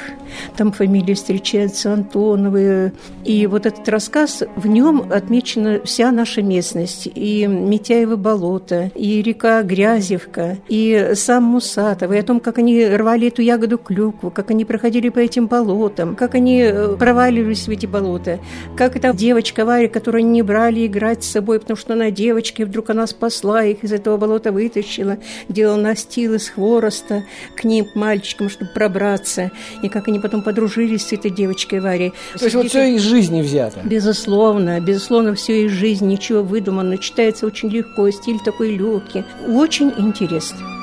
Там 0.56 0.72
фамилии 0.72 1.14
встречаются 1.14 1.94
Антоновы. 1.94 2.94
И 3.24 3.46
вот 3.46 3.66
этот 3.66 3.88
рассказ, 3.90 4.44
в 4.56 4.68
нем 4.68 5.12
отмечена 5.12 5.82
вся 5.84 6.12
наша 6.12 6.42
местность. 6.42 7.08
И 7.14 7.46
Митяево 7.46 8.16
болото, 8.16 8.92
и 8.96 9.22
река 9.22 9.62
Грязевка, 9.64 10.58
и 10.70 11.12
сам 11.16 11.44
Мусатов, 11.44 12.12
и 12.12 12.18
о 12.18 12.24
том, 12.24 12.40
как 12.40 12.58
они 12.58 12.86
рвали 12.86 13.28
эту 13.28 13.42
ягоду 13.42 13.78
клюкву, 13.78 14.32
как 14.32 14.50
они 14.52 14.66
проходили 14.66 15.10
по 15.10 15.20
этим 15.20 15.48
болотам, 15.48 16.16
как 16.16 16.36
они 16.36 16.62
э, 16.62 16.96
проваливались 16.98 17.68
в 17.68 17.70
эти 17.70 17.86
болота, 17.86 18.40
как 18.76 18.96
эта 18.96 19.14
девочка 19.14 19.66
Варя, 19.66 19.88
которая 19.88 20.24
не 20.24 20.42
брала 20.42 20.53
брали 20.54 20.86
играть 20.86 21.24
с 21.24 21.32
собой, 21.32 21.60
потому 21.60 21.76
что 21.78 21.94
она 21.94 22.12
девочка, 22.12 22.62
и 22.62 22.66
вдруг 22.66 22.92
она 22.92 23.08
спасла 23.08 23.64
их, 23.64 23.84
из 23.84 23.92
этого 23.92 24.18
болота 24.18 24.52
вытащила, 24.52 25.18
делала 25.50 25.82
настил 25.82 26.36
из 26.36 26.48
хвороста 26.48 27.24
к 27.56 27.64
ним, 27.64 27.86
к 27.86 27.96
мальчикам, 27.96 28.50
чтобы 28.50 28.70
пробраться. 28.72 29.50
И 29.82 29.90
как 29.90 30.08
они 30.10 30.20
потом 30.20 30.44
подружились 30.44 31.08
с 31.08 31.12
этой 31.12 31.32
девочкой 31.32 31.80
Варей. 31.80 32.14
То 32.38 32.44
есть 32.46 32.56
вот 32.56 32.68
все 32.68 32.94
из 32.94 33.02
жизни 33.02 33.42
взято? 33.42 33.80
Безусловно, 33.84 34.80
безусловно, 34.80 35.34
все 35.34 35.66
из 35.66 35.72
жизни, 35.72 36.12
ничего 36.12 36.44
выдумано. 36.44 37.00
Читается 37.00 37.48
очень 37.48 37.70
легко, 37.70 38.12
стиль 38.12 38.38
такой 38.46 38.76
легкий. 38.76 39.24
Очень 39.48 39.92
интересно. 39.98 40.83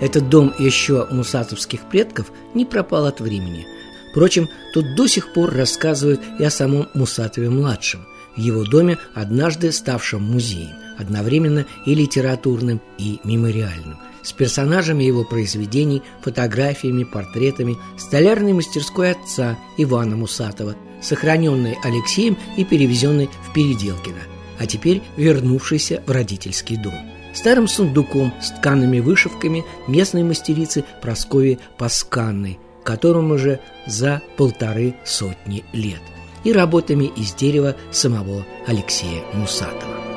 Этот 0.00 0.28
дом 0.28 0.54
еще 0.58 1.06
мусатовских 1.10 1.88
предков 1.88 2.30
не 2.54 2.64
пропал 2.64 3.06
от 3.06 3.20
времени. 3.20 3.66
Впрочем, 4.10 4.48
тут 4.72 4.94
до 4.94 5.06
сих 5.06 5.32
пор 5.32 5.52
рассказывают 5.52 6.20
и 6.38 6.44
о 6.44 6.50
самом 6.50 6.88
Мусатове-младшем, 6.94 8.06
в 8.36 8.40
его 8.40 8.64
доме, 8.64 8.98
однажды 9.14 9.72
ставшем 9.72 10.22
музеем, 10.22 10.76
одновременно 10.98 11.66
и 11.84 11.94
литературным, 11.94 12.80
и 12.96 13.18
мемориальным, 13.24 13.98
с 14.22 14.32
персонажами 14.32 15.02
его 15.02 15.24
произведений, 15.24 16.02
фотографиями, 16.22 17.04
портретами, 17.04 17.76
столярной 17.98 18.52
мастерской 18.52 19.12
отца 19.12 19.58
Ивана 19.76 20.16
Мусатова, 20.16 20.76
сохраненной 21.02 21.76
Алексеем 21.82 22.36
и 22.56 22.64
перевезенной 22.64 23.28
в 23.48 23.52
Переделкино, 23.52 24.20
а 24.58 24.66
теперь 24.66 25.02
вернувшейся 25.16 26.02
в 26.06 26.10
родительский 26.10 26.76
дом– 26.76 26.94
старым 27.34 27.68
сундуком 27.68 28.32
с 28.40 28.50
ткаными 28.50 29.00
вышивками 29.00 29.64
местной 29.86 30.22
мастерицы 30.22 30.84
Прасковьи 31.00 31.58
Пасканной, 31.76 32.58
которому 32.84 33.34
уже 33.34 33.60
за 33.86 34.22
полторы 34.36 34.94
сотни 35.04 35.64
лет, 35.72 36.02
и 36.44 36.52
работами 36.52 37.04
из 37.04 37.34
дерева 37.34 37.76
самого 37.90 38.44
Алексея 38.66 39.22
Мусатова. 39.34 40.08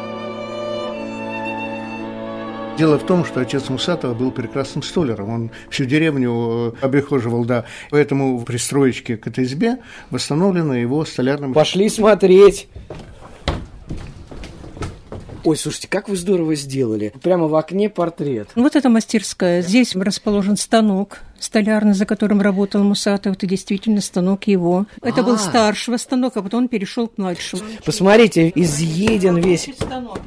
Дело 2.78 2.98
в 2.98 3.06
том, 3.06 3.26
что 3.26 3.42
отец 3.42 3.70
Мусатова 3.70 4.14
был 4.14 4.32
прекрасным 4.32 4.82
столяром. 4.82 5.30
Он 5.30 5.52
всю 5.70 5.86
деревню 5.86 6.74
э, 6.82 6.86
обихоживал, 6.86 7.46
да. 7.46 7.66
Поэтому 7.92 8.38
в 8.40 8.46
пристроечке 8.46 9.18
к 9.18 9.28
этой 9.28 9.44
избе 9.44 9.78
восстановлено 10.10 10.76
его 10.76 11.06
столярным... 11.06 11.54
Пошли 11.54 11.90
смотреть. 11.90 12.70
Ой, 15.44 15.58
слушайте, 15.58 15.88
как 15.88 16.08
вы 16.08 16.16
здорово 16.16 16.56
сделали. 16.56 17.14
Прямо 17.22 17.48
в 17.48 17.56
окне 17.56 17.90
портрет. 17.90 18.50
Вот 18.56 18.76
эта 18.76 18.90
мастерская. 18.90 19.62
Здесь 19.62 19.96
расположен 19.96 20.56
станок 20.58 21.20
столярный, 21.40 21.94
за 21.96 22.06
которым 22.06 22.40
работал 22.42 22.84
Мусатов. 22.84 23.36
Это 23.36 23.48
действительно 23.48 24.00
станок 24.02 24.46
его. 24.46 24.86
Это 25.02 25.24
был 25.24 25.34
А. 25.34 25.38
старшего 25.40 25.98
станок, 25.98 26.38
а 26.38 26.44
потом 26.44 26.64
он 26.64 26.68
перешел 26.68 27.08
к 27.08 27.18
младшему. 27.18 27.64
Посмотрите, 27.84 28.52
изъеден 28.54 29.38
весь, 29.38 29.68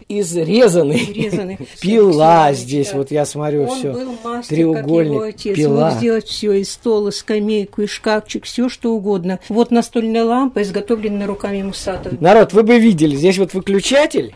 изрезанный. 0.09 0.97
Изрезанный. 1.05 1.59
Пила 1.81 2.53
здесь, 2.53 2.93
вот 2.93 3.13
я 3.13 3.25
смотрю, 3.27 3.69
Он 3.69 3.79
все. 3.79 3.93
был 3.93 4.15
мастер, 4.25 4.57
Треугольник, 4.57 4.87
как 4.87 5.05
его 5.15 5.23
отец. 5.23 5.57
пила. 5.57 5.91
Мог 5.91 5.99
сделать 5.99 6.27
все, 6.27 6.53
и 6.55 6.65
стол, 6.65 7.09
и 7.09 7.13
скамейку, 7.13 7.83
и 7.83 7.87
шкафчик, 7.87 8.45
все 8.45 8.69
что 8.69 8.93
угодно. 8.93 9.39
Вот 9.49 9.71
настольная 9.71 10.25
лампа, 10.25 10.63
изготовленная 10.63 11.29
руками 11.29 11.63
Мусатова. 11.63 12.17
Народ, 12.21 12.53
вы 12.53 12.65
бы 12.65 12.79
видели, 12.81 13.15
здесь 13.15 13.39
вот 13.39 13.55
выключатель. 13.55 14.35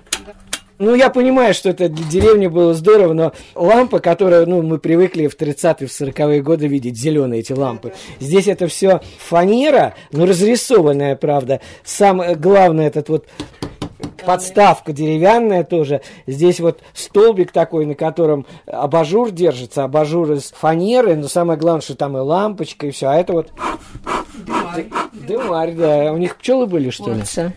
Ну, 0.79 0.95
я 0.95 1.11
понимаю, 1.11 1.55
что 1.55 1.71
это 1.71 1.89
для 1.89 2.07
деревни 2.07 2.47
было 2.47 2.73
здорово, 2.73 3.13
но 3.13 3.33
лампа, 3.57 3.99
которую, 3.99 4.49
ну, 4.49 4.63
мы 4.63 4.79
привыкли 4.79 5.27
в 5.27 5.37
30-е, 5.37 5.89
в 5.89 5.91
40-е 5.91 6.41
годы 6.41 6.69
видеть, 6.69 6.97
зеленые 6.97 7.41
эти 7.41 7.53
лампы. 7.53 7.93
Здесь 8.21 8.47
это 8.47 8.69
все 8.69 9.01
фанера, 9.19 9.95
ну, 10.13 10.25
разрисованная, 10.25 11.17
правда. 11.17 11.61
Самое 11.85 12.37
главное, 12.37 12.87
этот 12.87 13.09
вот 13.09 13.27
подставка 14.25 14.93
деревянная 14.93 15.65
тоже. 15.65 16.01
Здесь 16.27 16.61
вот 16.61 16.81
столбик 16.95 17.53
такой, 17.53 17.87
на 17.87 17.95
котором 17.95 18.47
абажур 18.67 19.31
держится, 19.31 19.85
абажур 19.85 20.33
из 20.33 20.53
фанеры, 20.53 21.17
но 21.17 21.29
самое 21.29 21.59
главное, 21.59 21.83
что 21.83 21.95
там 21.97 22.17
и 22.17 22.21
лампочка, 22.21 22.87
и 22.87 22.91
все. 22.91 23.07
А 23.09 23.17
это 23.17 23.33
вот 23.33 23.51
дымарь, 25.27 25.73
да. 25.75 26.13
У 26.13 26.17
них 26.17 26.37
пчелы 26.37 26.67
были, 26.67 26.91
что 26.91 27.13
ли? 27.13 27.23
Отца. 27.23 27.53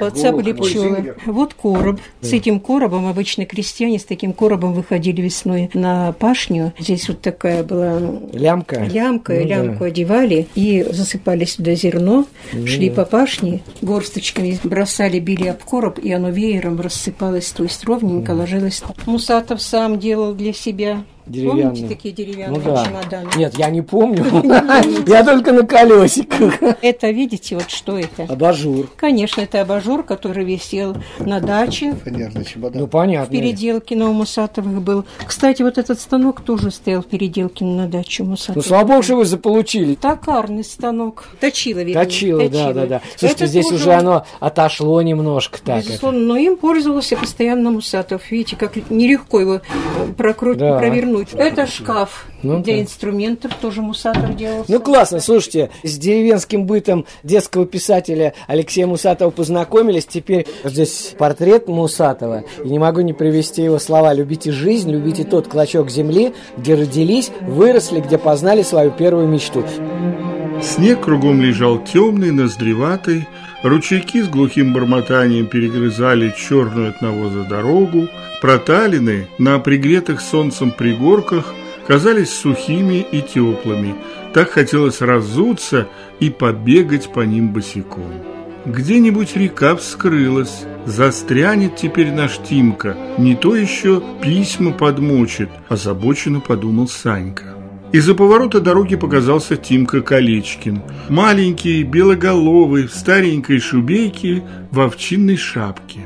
отца 0.00 0.32
были 0.32 0.52
пчелы. 0.52 1.14
Вот 1.26 1.54
короб. 1.54 1.98
С 2.20 2.32
этим 2.32 2.60
коробом 2.60 3.06
обычно 3.06 3.46
крестьяне 3.46 3.98
с 3.98 4.04
таким 4.04 4.32
коробом 4.32 4.72
выходили 4.74 5.20
весной 5.22 5.70
на 5.74 6.12
пашню. 6.12 6.72
Здесь 6.78 7.08
вот 7.08 7.20
такая 7.20 7.62
была 7.64 7.98
Лямка. 8.32 8.84
лямка, 8.84 9.34
и 9.34 9.42
Ну 9.42 9.48
да. 9.48 9.54
лямку 9.54 9.84
одевали 9.84 10.46
и 10.54 10.82
засыпали 10.90 11.44
сюда 11.44 11.74
зерно, 11.74 12.26
Ну 12.52 12.66
шли 12.66 12.90
да. 12.90 13.04
по 13.04 13.10
пашне, 13.10 13.62
горсточками 13.80 14.58
бросали, 14.62 15.18
били 15.18 15.48
об 15.48 15.58
короб, 15.58 15.81
и 15.90 16.12
оно 16.12 16.30
веером 16.30 16.80
рассыпалось, 16.80 17.50
то 17.52 17.62
есть 17.62 17.84
ровненько 17.84 18.32
ложилось. 18.32 18.82
Мусатов 19.06 19.62
сам 19.62 19.98
делал 19.98 20.34
для 20.34 20.52
себя. 20.52 21.04
Деревянные. 21.26 21.64
Помните 21.64 21.88
такие 21.88 22.14
деревянные 22.14 22.60
Ну 22.60 22.74
да. 22.74 22.84
чемоданы? 22.84 23.30
Нет, 23.36 23.54
я 23.58 23.70
не 23.70 23.82
помню. 23.82 24.24
Я 25.06 25.24
только 25.24 25.52
на 25.52 25.66
колесиках. 25.66 26.54
Это, 26.82 27.10
видите, 27.10 27.54
вот 27.56 27.70
что 27.70 27.98
это? 27.98 28.24
Абажур. 28.24 28.88
Конечно, 28.96 29.40
это 29.40 29.60
абажур, 29.60 30.02
который 30.02 30.44
висел 30.44 30.96
на 31.18 31.40
даче. 31.40 31.94
Фанерный 32.04 32.44
чемодан. 32.44 32.80
Ну, 32.82 32.86
В 32.86 32.90
понятно. 32.90 33.36
Переделкино 33.36 34.10
у 34.10 34.12
Мусатовых 34.12 34.82
был. 34.82 35.04
Кстати, 35.26 35.62
вот 35.62 35.78
этот 35.78 36.00
станок 36.00 36.40
тоже 36.40 36.70
стоял 36.70 37.02
в 37.02 37.06
Переделкино 37.06 37.84
на 37.84 37.88
даче 37.88 38.22
у 38.22 38.26
Мусатовых. 38.26 38.56
Ну, 38.56 38.62
слава 38.68 38.86
богу, 38.88 39.02
что 39.02 39.16
вы 39.16 39.24
заполучили. 39.24 39.94
Токарный 39.94 40.64
станок. 40.64 41.28
Точило, 41.40 41.80
видимо. 41.80 42.04
Точило, 42.04 42.48
да, 42.48 42.72
да, 42.72 42.86
да. 42.86 43.00
Слушайте, 43.16 43.46
здесь 43.46 43.70
уже 43.70 43.92
оно 43.92 44.26
отошло 44.40 45.00
немножко 45.02 45.60
так. 45.62 45.84
Безусловно, 45.84 46.18
но 46.20 46.36
им 46.36 46.56
пользовался 46.56 47.16
постоянно 47.16 47.70
Мусатов. 47.70 48.30
Видите, 48.30 48.56
как 48.56 48.76
нелегко 48.90 49.40
его 49.40 49.60
прокрутить, 50.16 50.60
Да. 50.60 50.78
Провернуть. 51.12 51.34
Это 51.34 51.66
шкаф 51.66 52.26
Ну 52.42 52.62
для 52.62 52.74
да. 52.74 52.80
инструментов, 52.82 53.52
тоже 53.60 53.82
Мусатов 53.82 54.36
делал. 54.36 54.64
Ну 54.68 54.80
классно, 54.80 55.20
слушайте, 55.20 55.70
с 55.82 55.96
деревенским 55.98 56.66
бытом 56.66 57.06
детского 57.22 57.66
писателя 57.66 58.34
Алексея 58.46 58.86
Мусатова 58.86 59.30
познакомились. 59.30 60.06
Теперь 60.06 60.46
здесь 60.64 61.14
портрет 61.18 61.68
Мусатова. 61.68 62.44
И 62.64 62.68
не 62.68 62.78
могу 62.78 63.00
не 63.00 63.12
привести 63.12 63.62
его 63.62 63.78
слова. 63.78 64.12
Любите 64.12 64.52
жизнь, 64.52 64.90
любите 64.90 65.24
тот 65.24 65.48
клочок 65.48 65.90
земли, 65.90 66.34
где 66.56 66.74
родились, 66.74 67.30
выросли, 67.42 68.00
где 68.00 68.18
познали 68.18 68.62
свою 68.62 68.90
первую 68.90 69.28
мечту. 69.28 69.64
Снег 70.62 71.00
кругом 71.00 71.42
лежал 71.42 71.78
темный, 71.78 72.30
ноздреватый, 72.30 73.26
ручейки 73.62 74.22
с 74.22 74.28
глухим 74.28 74.72
бормотанием 74.72 75.46
перегрызали 75.46 76.34
черную 76.36 76.90
от 76.90 77.00
навоза 77.00 77.44
дорогу, 77.44 78.08
проталины 78.40 79.28
на 79.38 79.58
пригретых 79.58 80.20
солнцем 80.20 80.70
пригорках 80.70 81.54
казались 81.86 82.32
сухими 82.32 83.04
и 83.12 83.20
теплыми. 83.20 83.94
Так 84.34 84.50
хотелось 84.50 85.00
разуться 85.00 85.88
и 86.20 86.30
побегать 86.30 87.12
по 87.12 87.20
ним 87.20 87.52
босиком. 87.52 88.12
Где-нибудь 88.64 89.36
река 89.36 89.74
вскрылась, 89.74 90.64
застрянет 90.86 91.76
теперь 91.76 92.12
наш 92.12 92.38
Тимка, 92.38 92.96
не 93.18 93.34
то 93.34 93.56
еще 93.56 94.02
письма 94.22 94.70
подмочит, 94.70 95.48
озабоченно 95.68 96.38
подумал 96.40 96.86
Санька. 96.86 97.61
Из-за 97.92 98.14
поворота 98.14 98.60
дороги 98.60 98.96
показался 98.96 99.56
Тимка 99.56 100.00
Колечкин. 100.00 100.80
Маленький, 101.10 101.82
белоголовый, 101.82 102.86
в 102.86 102.94
старенькой 102.94 103.60
шубейке, 103.60 104.42
в 104.70 104.80
овчинной 104.80 105.36
шапке. 105.36 106.00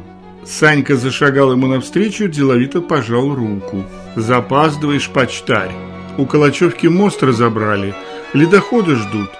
Санька 0.45 0.97
зашагал 0.97 1.53
ему 1.53 1.69
навстречу, 1.69 2.27
деловито 2.27 2.81
пожал 2.81 3.33
руку. 3.33 3.85
«Запаздываешь, 4.17 5.11
почтарь. 5.11 5.71
У 6.19 6.27
Калачевки 6.27 6.89
мост 6.89 7.23
разобрали, 7.23 7.95
ледоходы 8.33 8.97
ждут». 8.97 9.31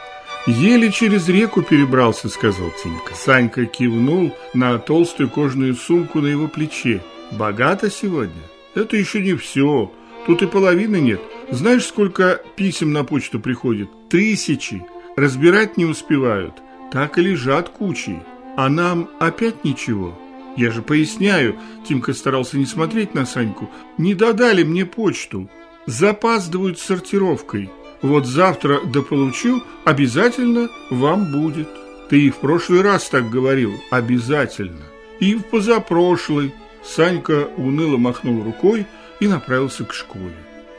«Еле 0.47 0.93
через 0.93 1.29
реку 1.29 1.63
перебрался»,— 1.63 2.29
сказал 2.31 2.71
Тимка. 2.81 3.15
Санька 3.17 3.67
кивнул 3.67 4.33
на 4.55 4.79
толстую 4.79 5.29
кожаную 5.29 5.75
сумку 5.75 6.21
на 6.21 6.29
его 6.29 6.47
плече. 6.47 7.03
«Богато 7.33 7.91
сегодня?» 7.91 8.43
«Это 8.77 8.97
еще 8.97 9.21
не 9.21 9.35
все. 9.35 9.91
Тут 10.27 10.43
и 10.43 10.47
половины 10.47 10.97
нет. 10.97 11.21
Знаешь, 11.51 11.87
сколько 11.87 12.41
писем 12.57 12.93
на 12.93 13.05
почту 13.05 13.39
приходит? 13.39 13.89
Тысячи. 14.09 14.85
Разбирать 15.17 15.77
не 15.77 15.85
успевают. 15.85 16.55
Так 16.91 17.17
и 17.17 17.23
лежат 17.23 17.69
кучей. 17.69 18.19
А 18.57 18.69
нам 18.69 19.09
опять 19.21 19.65
ничего. 19.65 20.19
Я 20.57 20.71
же 20.73 20.83
поясняю, 20.83 21.57
Тимка 21.87 22.13
старался 22.15 22.59
не 22.59 22.67
смотреть 22.67 23.15
на 23.15 23.27
Саньку. 23.27 23.71
Не 23.99 24.15
додали 24.15 24.65
мне 24.65 24.85
почту. 24.85 25.49
Запаздывают 25.87 26.79
с 26.81 26.83
сортировкой. 26.83 27.71
Вот 28.03 28.27
завтра 28.27 28.81
дополучу, 28.81 29.63
обязательно 29.85 30.69
вам 30.91 31.31
будет. 31.31 31.69
Ты 32.09 32.23
и 32.23 32.31
в 32.31 32.37
прошлый 32.37 32.81
раз 32.81 33.09
так 33.09 33.31
говорил. 33.31 33.75
Обязательно. 33.91 34.83
И 35.21 35.35
в 35.35 35.45
позапрошлый. 35.45 36.53
Санька 36.83 37.49
уныло 37.57 37.97
махнул 37.97 38.43
рукой 38.43 38.87
и 39.21 39.29
направился 39.29 39.85
к 39.85 39.93
школе. 39.93 40.35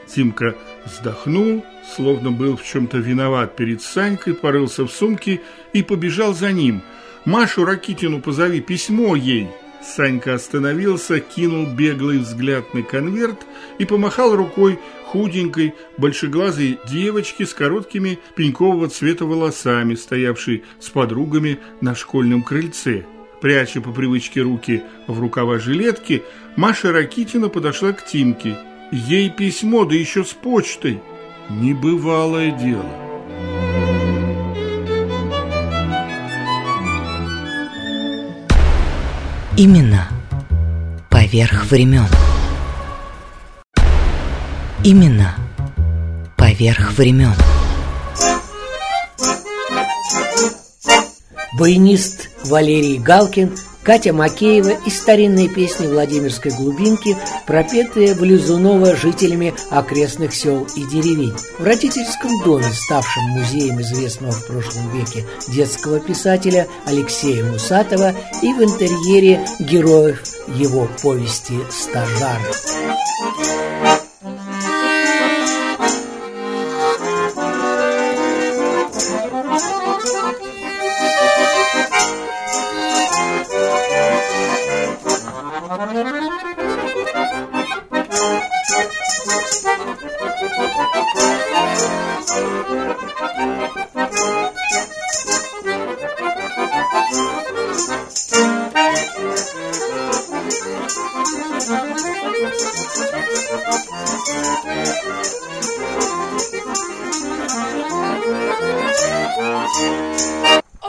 Тимка 0.06 0.56
вздохнул, 0.84 1.64
словно 1.94 2.30
был 2.30 2.56
в 2.56 2.64
чем-то 2.64 2.98
виноват 2.98 3.56
перед 3.56 3.82
Санькой, 3.82 4.34
порылся 4.34 4.84
в 4.84 4.90
сумке 4.90 5.42
и 5.72 5.82
побежал 5.82 6.34
за 6.34 6.52
ним. 6.52 6.82
«Машу 7.24 7.64
Ракитину 7.64 8.20
позови, 8.20 8.60
письмо 8.60 9.16
ей!» 9.16 9.48
Санька 9.82 10.34
остановился, 10.34 11.20
кинул 11.20 11.66
беглый 11.66 12.18
взгляд 12.18 12.74
на 12.74 12.82
конверт 12.82 13.46
и 13.78 13.84
помахал 13.84 14.34
рукой 14.34 14.78
худенькой, 15.04 15.74
большеглазой 15.96 16.78
девочке 16.88 17.46
с 17.46 17.54
короткими 17.54 18.18
пенькового 18.34 18.88
цвета 18.88 19.24
волосами, 19.24 19.94
стоявшей 19.94 20.64
с 20.80 20.88
подругами 20.88 21.58
на 21.80 21.94
школьном 21.94 22.42
крыльце. 22.42 23.04
Пряча 23.40 23.80
по 23.80 23.92
привычке 23.92 24.42
руки 24.42 24.82
в 25.06 25.20
рукава 25.20 25.58
жилетки, 25.58 26.24
Маша 26.56 26.92
Ракитина 26.92 27.48
подошла 27.48 27.92
к 27.92 28.04
Тимке. 28.04 28.56
Ей 28.90 29.30
письмо, 29.30 29.84
да 29.84 29.94
еще 29.94 30.24
с 30.24 30.32
почтой. 30.32 31.00
Небывалое 31.48 32.50
дело. 32.50 32.84
Именно 39.56 40.08
поверх 41.10 41.66
времен. 41.66 42.06
Именно 44.84 45.34
поверх 46.36 46.92
времен. 46.92 47.34
Баянист 51.58 52.27
Валерий 52.44 52.98
Галкин 52.98 53.56
Катя 53.88 54.12
Макеева 54.12 54.72
и 54.84 54.90
старинные 54.90 55.48
песни 55.48 55.86
Владимирской 55.86 56.50
глубинки, 56.50 57.16
пропетые 57.46 58.12
в 58.12 58.22
Лизунова 58.22 58.94
жителями 58.94 59.54
окрестных 59.70 60.34
сел 60.34 60.66
и 60.76 60.84
деревень. 60.84 61.32
В 61.58 61.64
родительском 61.64 62.30
доме, 62.44 62.66
ставшем 62.70 63.22
музеем 63.30 63.80
известного 63.80 64.32
в 64.32 64.46
прошлом 64.46 64.90
веке 64.90 65.24
детского 65.48 66.00
писателя 66.00 66.68
Алексея 66.84 67.42
Мусатова 67.44 68.12
и 68.42 68.52
в 68.52 68.62
интерьере 68.62 69.40
героев 69.58 70.22
его 70.48 70.86
повести 71.00 71.54
«Стажар». 71.70 72.42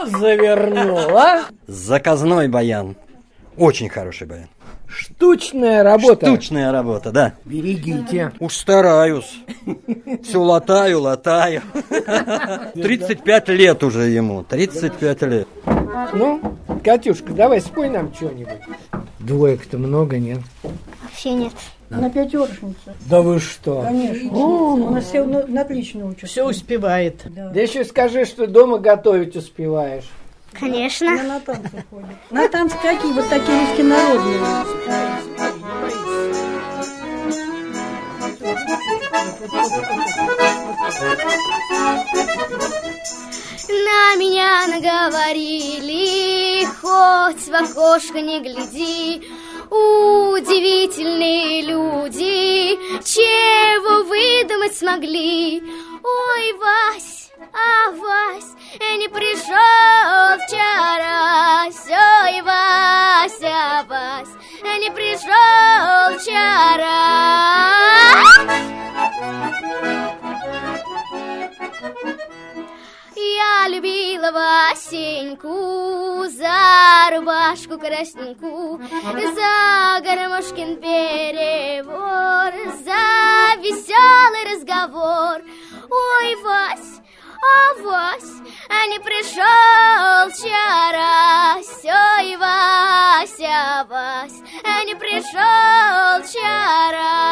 Завернула. 0.07 1.45
Заказной 1.67 2.47
баян. 2.47 2.95
Очень 3.57 3.89
хороший 3.89 4.27
баян. 4.27 4.49
Штучная 4.89 5.83
работа. 5.83 6.25
Штучная 6.25 6.71
работа, 6.71 7.11
да. 7.11 7.33
Берегите. 7.45 8.31
Уж 8.39 8.55
стараюсь. 8.55 9.39
Все 10.23 10.41
латаю, 10.41 11.01
латаю. 11.01 11.61
35 12.73 13.49
лет 13.49 13.83
уже 13.83 14.07
ему. 14.09 14.43
35 14.43 15.21
лет. 15.23 15.47
Ну, 16.13 16.57
Катюшка, 16.83 17.33
давай 17.33 17.61
спой 17.61 17.89
нам 17.89 18.13
что-нибудь. 18.13 18.61
Двоек-то 19.19 19.77
много, 19.77 20.17
нет? 20.17 20.39
Вообще 21.03 21.33
нет. 21.33 21.53
На 21.89 22.09
пятершницу. 22.09 22.75
Да 23.09 23.21
вы 23.21 23.39
что? 23.39 23.81
Конечно. 23.81 24.31
У 24.31 24.89
нас 24.91 25.05
все 25.05 25.23
на, 25.23 25.45
на 25.47 25.61
отлично 25.61 26.05
учатся. 26.05 26.27
Все 26.27 26.47
успевает. 26.47 27.21
Да. 27.25 27.49
Да 27.49 27.59
еще 27.59 27.83
скажи, 27.83 28.25
что 28.25 28.45
дома 28.47 28.77
готовить 28.77 29.35
успеваешь. 29.35 30.05
Конечно. 30.57 31.11
Она 31.11 31.23
на 31.23 31.39
танцы 31.39 31.83
ходит. 31.89 32.17
На 32.29 32.47
танцы 32.47 32.77
какие? 32.81 33.11
Вот 33.13 33.29
такие 33.29 33.59
русские 33.59 33.85
народные. 33.85 34.39
На 43.67 44.15
меня 44.15 44.67
наговорили, 44.67 46.65
хоть 46.81 47.47
в 47.47 47.53
окошко 47.53 48.21
не 48.21 48.39
гляди. 48.39 49.21
Удивительные 49.69 51.61
люди, 51.61 52.75
чего 53.03 54.03
выдумать 54.03 54.75
смогли. 54.75 55.61
Ой, 56.01 56.53
Вась, 56.53 57.18
а 57.53 57.91
Вась, 57.91 58.53
не 58.97 59.07
пришел 59.09 60.37
вчера. 60.45 61.19
Ой, 62.29 62.41
Вася, 62.41 63.85
Вась, 63.87 64.35
не 64.63 64.91
пришел 64.91 66.17
вчера. 66.17 66.99
Я 73.15 73.67
любила 73.67 74.31
Васеньку 74.31 76.25
за 76.29 77.15
рубашку 77.15 77.77
красненькую, 77.79 78.79
за 79.35 80.01
гармошкин 80.03 80.77
перевор, 80.77 82.53
за 82.83 83.61
веселый 83.61 84.53
разговор. 84.53 85.41
Ой, 85.89 86.35
Вась, 86.43 87.01
а 87.41 87.73
Вась, 87.81 88.41
а 88.69 88.87
не 88.87 88.99
пришел 88.99 90.29
вчера. 90.31 91.55
Ой, 91.57 92.37
Вася, 92.37 93.85
Вась, 93.89 94.41
а 94.63 94.83
не 94.83 94.95
пришел 94.95 96.23
вчера. 96.23 97.29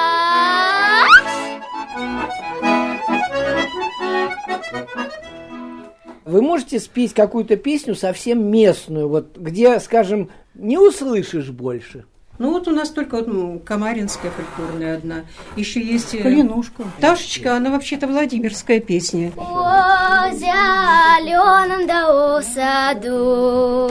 Вы 6.25 6.41
можете 6.41 6.79
спеть 6.79 7.13
какую-то 7.13 7.55
песню 7.55 7.95
совсем 7.95 8.45
местную, 8.51 9.07
вот 9.07 9.37
где, 9.37 9.79
скажем, 9.79 10.29
не 10.55 10.77
услышишь 10.77 11.49
больше? 11.49 12.05
Ну 12.39 12.51
вот 12.51 12.67
у 12.67 12.71
нас 12.71 12.89
только 12.91 13.15
вот, 13.15 13.27
ну, 13.27 13.59
Камаринская 13.59 14.31
фольклорная 14.31 14.97
одна. 14.97 15.23
Еще 15.55 15.81
есть... 15.81 16.13
э, 16.13 16.21
Калинушка. 16.21 16.83
Ташечка, 16.99 17.55
она 17.55 17.71
вообще-то 17.71 18.05
Владимирская 18.07 18.79
песня. 18.79 19.31
О 19.37 20.29
зеленом 20.31 21.87
да 21.87 22.41
саду 22.41 23.87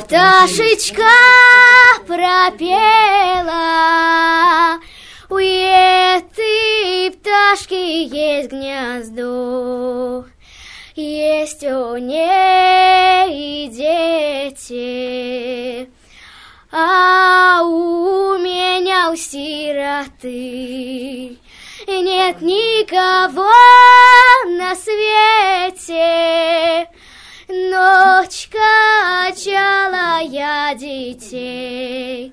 Пташечка 0.00 1.02
пропела 2.06 2.70
У 5.28 5.36
этой 5.36 7.10
пташки 7.12 7.74
есть 7.74 8.50
гнездо 8.50 10.24
Есть 10.96 11.64
у 11.64 11.96
ней 11.98 13.68
дети 13.68 14.62
а 16.72 17.62
у 17.64 18.38
меня 18.38 19.10
у 19.10 19.16
сироты 19.16 20.72
нет 21.86 22.40
никого 22.40 23.50
на 24.46 24.74
свете. 24.74 26.08
Ночь 27.48 28.48
качала 28.48 30.20
я 30.22 30.74
детей, 30.74 32.32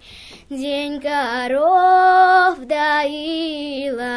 день 0.50 1.00
коров 1.00 2.58
доила. 2.66 4.08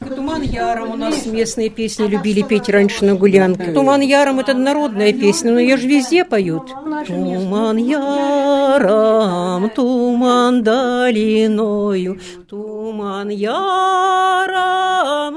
Туман 0.00 0.42
Яром 0.42 0.92
у 0.92 0.96
нас 0.96 1.26
местные 1.26 1.68
песни 1.68 2.06
любили 2.06 2.42
петь 2.42 2.68
раньше 2.68 3.04
на 3.04 3.14
гулянках. 3.14 3.74
Туман 3.74 4.00
Яром 4.00 4.40
это 4.40 4.54
народная 4.54 5.12
песня, 5.12 5.52
но 5.52 5.60
ее 5.60 5.76
же 5.76 5.86
везде 5.86 6.24
поют. 6.24 6.72
Туман 7.06 7.76
Яром, 7.76 9.68
туман 9.70 10.62
долиною, 10.62 12.18
туман 12.48 13.28
Яром, 13.28 14.10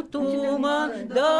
туман 0.04 0.92
долиною. 1.10 1.36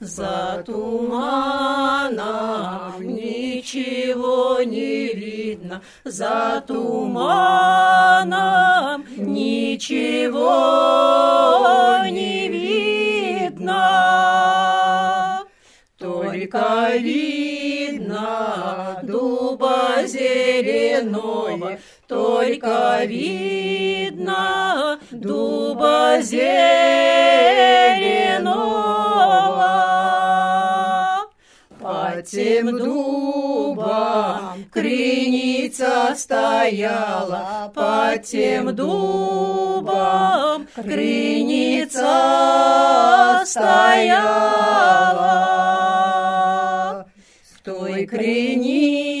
За 0.00 0.62
туманом 0.66 2.12
ничего 3.62 4.60
не 4.64 5.14
видно, 5.14 5.82
за 6.04 6.62
туманом 6.66 8.34
ничего 9.16 10.40
не 12.10 12.48
видно. 12.48 13.78
Только 15.96 16.96
видно 16.96 18.98
дуба 19.04 20.02
зеленого, 20.06 21.78
только 22.08 23.04
видно 23.04 24.98
дуба 25.12 26.18
зеленого. 26.20 26.42
Под 31.80 32.26
тем 32.26 32.76
дубом 32.76 33.41
крыница 34.70 36.14
стояла, 36.16 37.70
под 37.74 38.22
тем 38.22 38.74
дубом 38.74 40.66
крыница 40.74 42.02
стояла. 43.46 44.62
В 47.54 47.60
той 47.64 48.06
крынице 48.06 49.12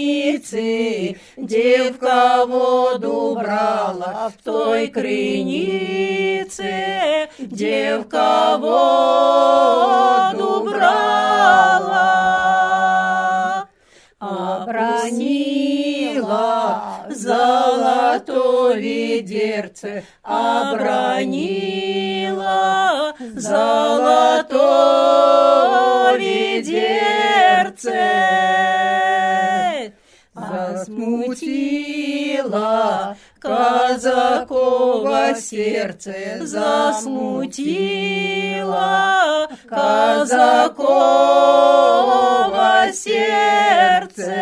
девка 1.36 2.44
воду 2.46 3.36
брала, 3.40 4.30
в 4.30 4.42
той 4.42 4.88
крынице 4.88 6.72
девка 7.38 8.56
воду 8.58 9.52
брала 10.64 12.61
обронила 15.02 17.06
золотое 17.10 18.70
дерце, 19.20 20.04
обронила 20.22 21.02
золотое 23.34 24.62
дерце. 26.62 28.22
Засмутила 30.34 33.16
казакова 33.42 35.34
сердце, 35.34 36.14
засмутила 36.46 37.58
казакова 39.68 41.02
сердце. 42.92 44.32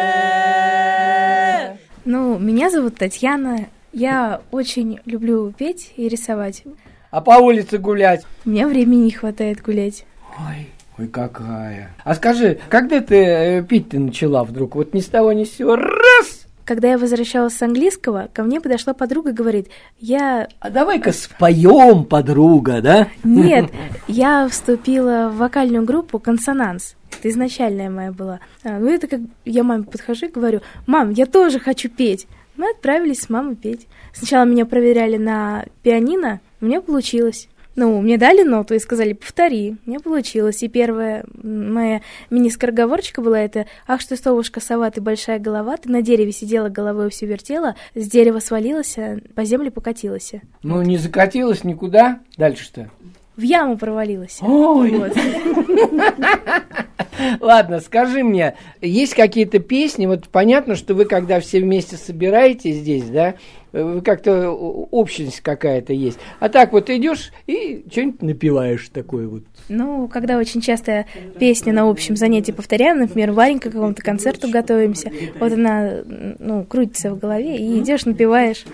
Ну, 2.05 2.39
меня 2.39 2.71
зовут 2.71 2.97
Татьяна. 2.97 3.67
Я 3.93 4.41
очень 4.53 5.01
люблю 5.07 5.53
петь 5.57 5.93
и 5.97 6.09
рисовать. 6.09 6.65
А 7.11 7.21
по 7.21 7.39
улице 7.39 7.79
гулять? 7.79 8.25
Мне 8.45 8.67
времени 8.67 9.05
не 9.05 9.11
хватает 9.11 9.63
гулять. 9.63 10.05
Ой, 10.39 10.69
ой, 10.99 11.09
какая. 11.09 11.91
А 12.05 12.15
скажи, 12.15 12.59
когда 12.69 13.01
ты 13.01 13.17
э, 13.17 13.63
пить 13.65 13.89
ты 13.89 13.99
начала 13.99 14.45
вдруг? 14.45 14.77
Вот 14.77 14.95
ни 14.95 15.01
с 15.01 15.07
того 15.07 15.33
ни 15.33 15.45
с 15.45 15.57
сего. 15.57 15.75
Раз! 15.77 16.40
Когда 16.71 16.91
я 16.91 16.99
возвращалась 16.99 17.55
с 17.55 17.63
английского, 17.63 18.31
ко 18.33 18.45
мне 18.45 18.61
подошла 18.61 18.95
подруга 18.95 19.31
и 19.31 19.33
говорит, 19.33 19.67
я... 19.99 20.47
А 20.61 20.71
давай-ка 20.71 21.11
споем, 21.11 22.05
подруга, 22.05 22.81
да? 22.81 23.09
Нет, 23.25 23.73
я 24.07 24.47
вступила 24.47 25.31
в 25.33 25.39
вокальную 25.39 25.85
группу 25.85 26.21
«Консонанс». 26.21 26.95
Это 27.19 27.29
изначальная 27.29 27.91
моя 27.91 28.13
была. 28.13 28.39
А, 28.63 28.79
ну, 28.79 28.89
это 28.89 29.09
как 29.09 29.19
я 29.45 29.65
маме 29.65 29.83
подхожу 29.83 30.27
и 30.27 30.31
говорю, 30.31 30.61
мам, 30.87 31.11
я 31.11 31.27
тоже 31.27 31.59
хочу 31.59 31.89
петь. 31.89 32.29
Мы 32.57 32.71
отправились 32.71 33.23
с 33.23 33.29
мамой 33.29 33.57
петь. 33.57 33.89
Сначала 34.13 34.45
меня 34.45 34.65
проверяли 34.65 35.17
на 35.17 35.65
пианино, 35.83 36.41
у 36.61 36.67
меня 36.67 36.81
получилось. 36.81 37.49
Ну, 37.77 38.01
мне 38.01 38.19
дали 38.19 38.43
ноту 38.43 38.75
и 38.75 38.79
сказали, 38.79 39.13
повтори. 39.13 39.77
Мне 39.87 40.01
получилось. 40.01 40.63
И 40.63 40.69
первая 40.69 41.25
моя 41.43 42.01
мини-скороговорочка 42.31 43.23
была 43.23 43.41
это 43.41 43.67
«Ах, 43.87 44.01
что 44.01 44.17
совушка 44.17 44.61
сова, 44.61 44.91
ты 44.91 45.01
большая 45.01 45.39
голова, 45.39 45.77
ты 45.77 45.89
на 45.89 46.03
дереве 46.03 46.33
сидела, 46.33 46.69
головой 46.69 47.11
все 47.11 47.27
вертела, 47.27 47.77
с 47.95 48.09
дерева 48.09 48.41
свалилась, 48.41 48.99
а 48.99 49.19
по 49.35 49.45
земле 49.45 49.71
покатилась». 49.71 50.33
Ну, 50.63 50.83
не 50.83 50.99
закатилась 50.99 51.65
никуда. 51.65 52.21
Дальше-то? 52.37 52.91
В 53.37 53.43
яму 53.43 53.79
провалилась. 53.79 54.39
Ой! 54.43 54.91
Вот. 54.91 55.13
Ладно, 57.41 57.81
скажи 57.81 58.23
мне, 58.23 58.55
есть 58.81 59.15
какие-то 59.15 59.59
песни, 59.59 60.07
вот 60.07 60.29
понятно, 60.29 60.77
что 60.77 60.95
вы 60.95 61.05
когда 61.05 61.41
все 61.41 61.61
вместе 61.61 61.97
собираетесь 61.97 62.77
здесь, 62.77 63.05
да, 63.05 63.35
как-то 63.73 64.51
общность 64.51 65.41
какая-то 65.41 65.93
есть. 65.93 66.19
А 66.39 66.49
так 66.49 66.73
вот 66.73 66.91
идешь 66.91 67.33
и 67.47 67.85
что-нибудь 67.91 68.23
напиваешь 68.23 68.89
такое 68.93 69.29
вот. 69.29 69.43
Ну, 69.69 70.09
когда 70.09 70.39
очень 70.39 70.61
часто 70.61 71.07
песни 71.39 71.71
на 71.71 71.89
общем 71.89 72.17
занятии 72.17 72.53
повторяем, 72.53 72.99
например, 72.99 73.33
Варенька 73.33 73.71
к 73.71 73.73
какому-то 73.73 74.03
концерту 74.03 74.51
готовимся, 74.51 75.13
вот 75.39 75.53
она, 75.53 76.03
ну, 76.39 76.65
крутится 76.65 77.13
в 77.13 77.19
голове, 77.19 77.57
и 77.57 77.79
идешь, 77.79 78.05
напиваешь. 78.05 78.65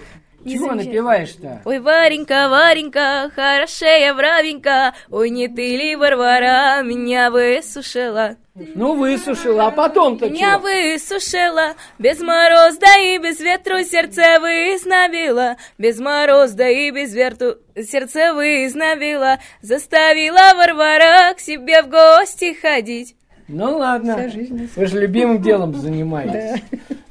Чего 0.46 0.72
напиваешь-то? 0.72 1.62
Ой, 1.64 1.78
Варенька, 1.80 2.48
Варенька, 2.48 3.30
хорошая 3.34 4.14
бравенька, 4.14 4.94
ой, 5.10 5.30
не 5.30 5.48
ты 5.48 5.76
ли, 5.76 5.96
Варвара, 5.96 6.82
меня 6.82 7.30
высушила. 7.30 8.36
Ну, 8.54 8.94
высушила, 8.94 9.66
а 9.66 9.70
потом-то 9.70 10.30
Меня 10.30 10.52
чего? 10.58 10.62
высушила, 10.62 11.74
без 11.98 12.20
мороз, 12.20 12.78
да 12.78 12.96
и 12.98 13.18
без 13.18 13.38
ветру 13.38 13.82
сердце 13.84 14.40
вызнобила, 14.40 15.56
без 15.76 15.98
мороз, 15.98 16.52
да 16.52 16.66
и 16.68 16.90
без 16.90 17.12
ветру 17.14 17.56
сердце 17.76 18.32
вызнобила, 18.32 19.38
заставила 19.60 20.54
Варвара 20.56 21.34
к 21.34 21.40
себе 21.40 21.82
в 21.82 21.90
гости 21.90 22.54
ходить. 22.54 23.14
Ну 23.48 23.76
ладно, 23.78 24.28
вы 24.74 24.86
же 24.86 25.00
любимым 25.00 25.42
делом 25.42 25.74
занимаетесь. 25.74 26.62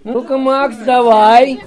Ну-ка, 0.04 0.38
Макс, 0.38 0.76
давай. 0.78 1.60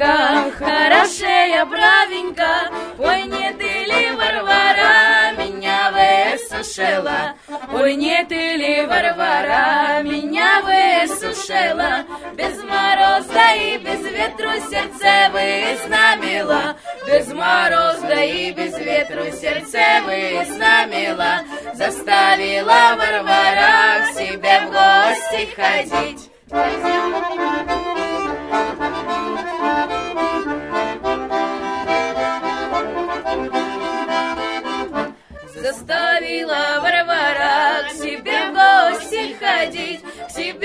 Варенька, 0.00 0.50
хорошая, 0.58 1.66
бравенька, 1.66 2.70
Ой, 2.98 3.22
не 3.24 3.52
ты 3.52 3.84
ли, 3.84 4.10
Варвара, 4.12 5.32
меня 5.36 5.92
высушила? 5.92 7.34
Ой, 7.72 7.94
не 7.96 8.24
ты 8.24 8.56
ли, 8.56 8.86
Варвара, 8.86 10.02
меня 10.02 10.62
высушила? 10.62 12.04
Без 12.34 12.62
мороза 12.62 13.54
и 13.56 13.76
без 13.78 14.00
ветру 14.00 14.52
сердце 14.70 15.30
вызнамила, 15.32 16.76
Без 17.06 17.26
мороза 17.28 18.22
и 18.22 18.52
без 18.52 18.78
ветру 18.78 19.30
сердце 19.32 20.00
вызнамила, 20.06 21.40
Заставила 21.74 22.96
Варвара 22.96 24.06
к 24.06 24.14
себе 24.16 24.60
в 24.60 24.70
гости 24.70 25.48
ходить. 25.54 26.30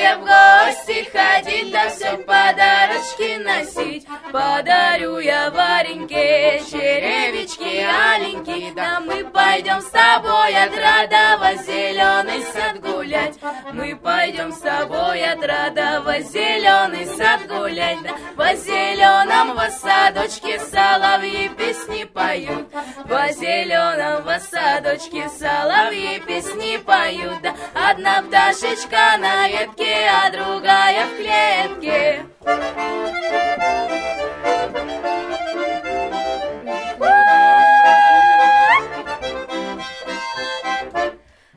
К 0.05 0.07
себе 0.07 0.15
в 0.15 0.19
гости 0.21 1.09
ходить, 1.11 1.71
да 1.71 1.89
все 1.89 2.17
подарочки 2.17 3.37
носить. 3.43 4.07
Подарю 4.31 5.17
я 5.19 5.49
Вареньке 5.51 6.61
черевички 6.69 7.83
аленькие, 7.83 8.73
да 8.73 8.99
мы 8.99 9.25
пойдем 9.25 9.81
с 9.81 9.89
тобой 9.89 10.55
от 10.55 10.75
Радова 10.77 11.55
зеленый 11.63 12.43
сад 12.53 12.79
гулять. 12.81 13.35
Мы 13.73 13.95
пойдем 13.95 14.51
с 14.51 14.59
тобой 14.59 15.23
от 15.23 15.43
Радова 15.43 16.19
зеленый 16.21 17.05
сад 17.05 17.47
гулять, 17.47 18.01
да 18.03 18.11
во 18.35 18.53
зеленом 18.55 19.55
во 19.55 19.69
садочке 19.69 20.59
соловьи 20.59 21.49
песни 21.49 22.03
поют, 22.03 22.67
во 23.05 23.31
зеленом 23.31 24.23
во 24.23 24.39
садочке 24.39 25.29
соловьи 25.29 26.19
песни 26.19 26.77
поют, 26.77 27.41
да 27.41 27.55
одна 27.73 28.21
пташечка 28.21 29.17
на 29.19 29.47
ветке, 29.47 29.94
а 30.03 30.29
другая 30.31 31.05
в 31.05 31.17
клетке. 31.17 32.25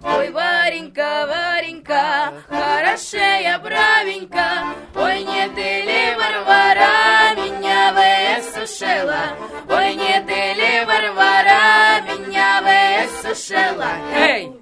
Ой, 0.02 0.30
Варенька, 0.30 1.26
Варенька, 1.28 2.32
хорошая, 2.48 3.58
бравенька, 3.58 4.48
Ой, 4.94 5.24
не 5.24 5.48
ты 5.54 5.82
ли, 5.86 6.14
Варвара, 6.16 7.34
меня 7.36 7.92
высушила? 7.92 9.22
Ой, 9.68 9.94
не 9.94 10.20
ты 10.26 10.54
ли, 10.58 10.84
Варвара, 10.84 12.02
меня 12.02 12.60
высушила? 12.62 13.92
Эй! 14.14 14.52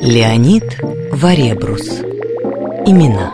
Леонид 0.00 0.95
Варебрус. 1.16 2.02
Имена. 2.84 3.32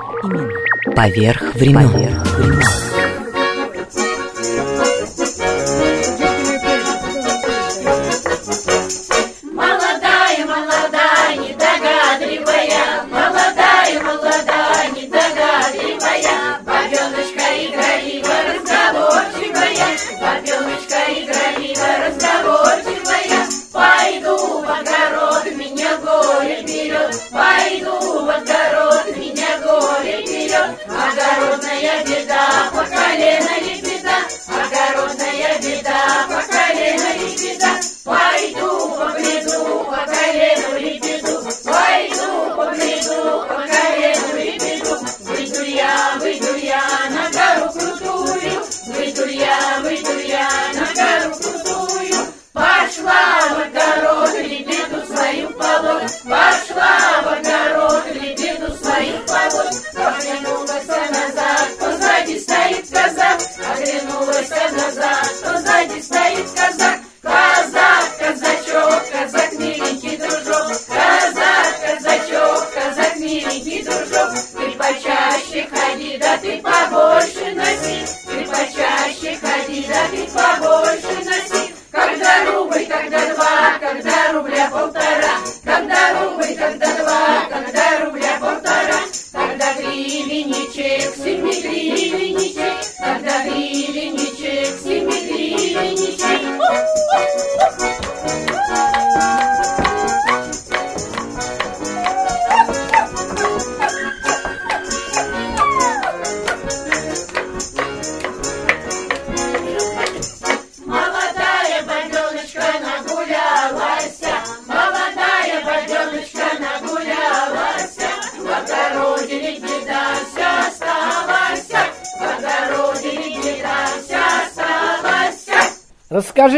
Поверх 0.95 1.53
времен. 1.57 1.83
Молодая, 1.83 2.82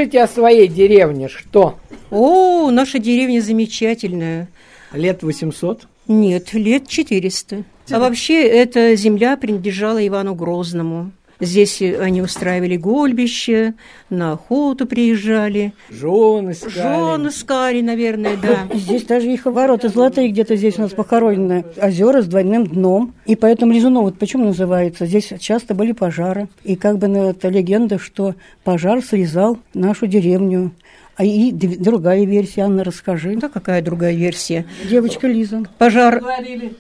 Расскажите 0.04 0.22
о 0.22 0.28
своей 0.28 0.68
деревне, 0.68 1.28
что? 1.28 1.78
О, 2.10 2.70
наша 2.70 2.98
деревня 2.98 3.40
замечательная. 3.40 4.48
Лет 4.92 5.22
800? 5.22 5.86
Нет, 6.08 6.52
лет 6.52 6.86
400. 6.86 7.64
А 7.90 7.98
вообще 7.98 8.46
эта 8.46 8.96
земля 8.96 9.38
принадлежала 9.38 10.06
Ивану 10.06 10.34
Грозному. 10.34 11.12
Здесь 11.40 11.82
они 11.82 12.22
устраивали 12.22 12.76
гольбище, 12.76 13.74
на 14.10 14.32
охоту 14.32 14.86
приезжали. 14.86 15.72
Жены 15.90 16.52
искали. 16.52 16.72
Жены 16.72 17.28
искали, 17.28 17.80
наверное, 17.80 18.36
да. 18.36 18.68
И 18.72 18.78
Здесь 18.84 19.04
даже 19.04 19.30
их 19.30 19.46
ворота 19.46 19.88
золотые 19.88 20.28
где-то 20.28 20.56
здесь 20.56 20.78
у 20.78 20.82
нас 20.82 20.92
похоронены. 20.92 21.64
Озера 21.76 22.22
с 22.22 22.26
двойным 22.26 22.66
дном. 22.66 23.14
И 23.26 23.34
поэтому 23.34 23.72
Лизунов, 23.72 24.04
вот 24.04 24.18
почему 24.18 24.44
называется? 24.44 25.06
Здесь 25.06 25.32
часто 25.40 25.74
были 25.74 25.92
пожары. 25.92 26.48
И 26.62 26.76
как 26.76 26.98
бы 26.98 27.06
это 27.06 27.48
легенда, 27.48 27.98
что 27.98 28.34
пожар 28.62 29.02
срезал 29.02 29.58
нашу 29.72 30.06
деревню. 30.06 30.72
А 31.16 31.24
и 31.24 31.52
другая 31.52 32.24
версия, 32.24 32.62
Анна, 32.62 32.82
расскажи. 32.82 33.36
Да 33.36 33.48
какая 33.48 33.82
другая 33.82 34.14
версия? 34.14 34.66
Девочка 34.88 35.28
Лиза. 35.28 35.62
Пожар 35.78 36.22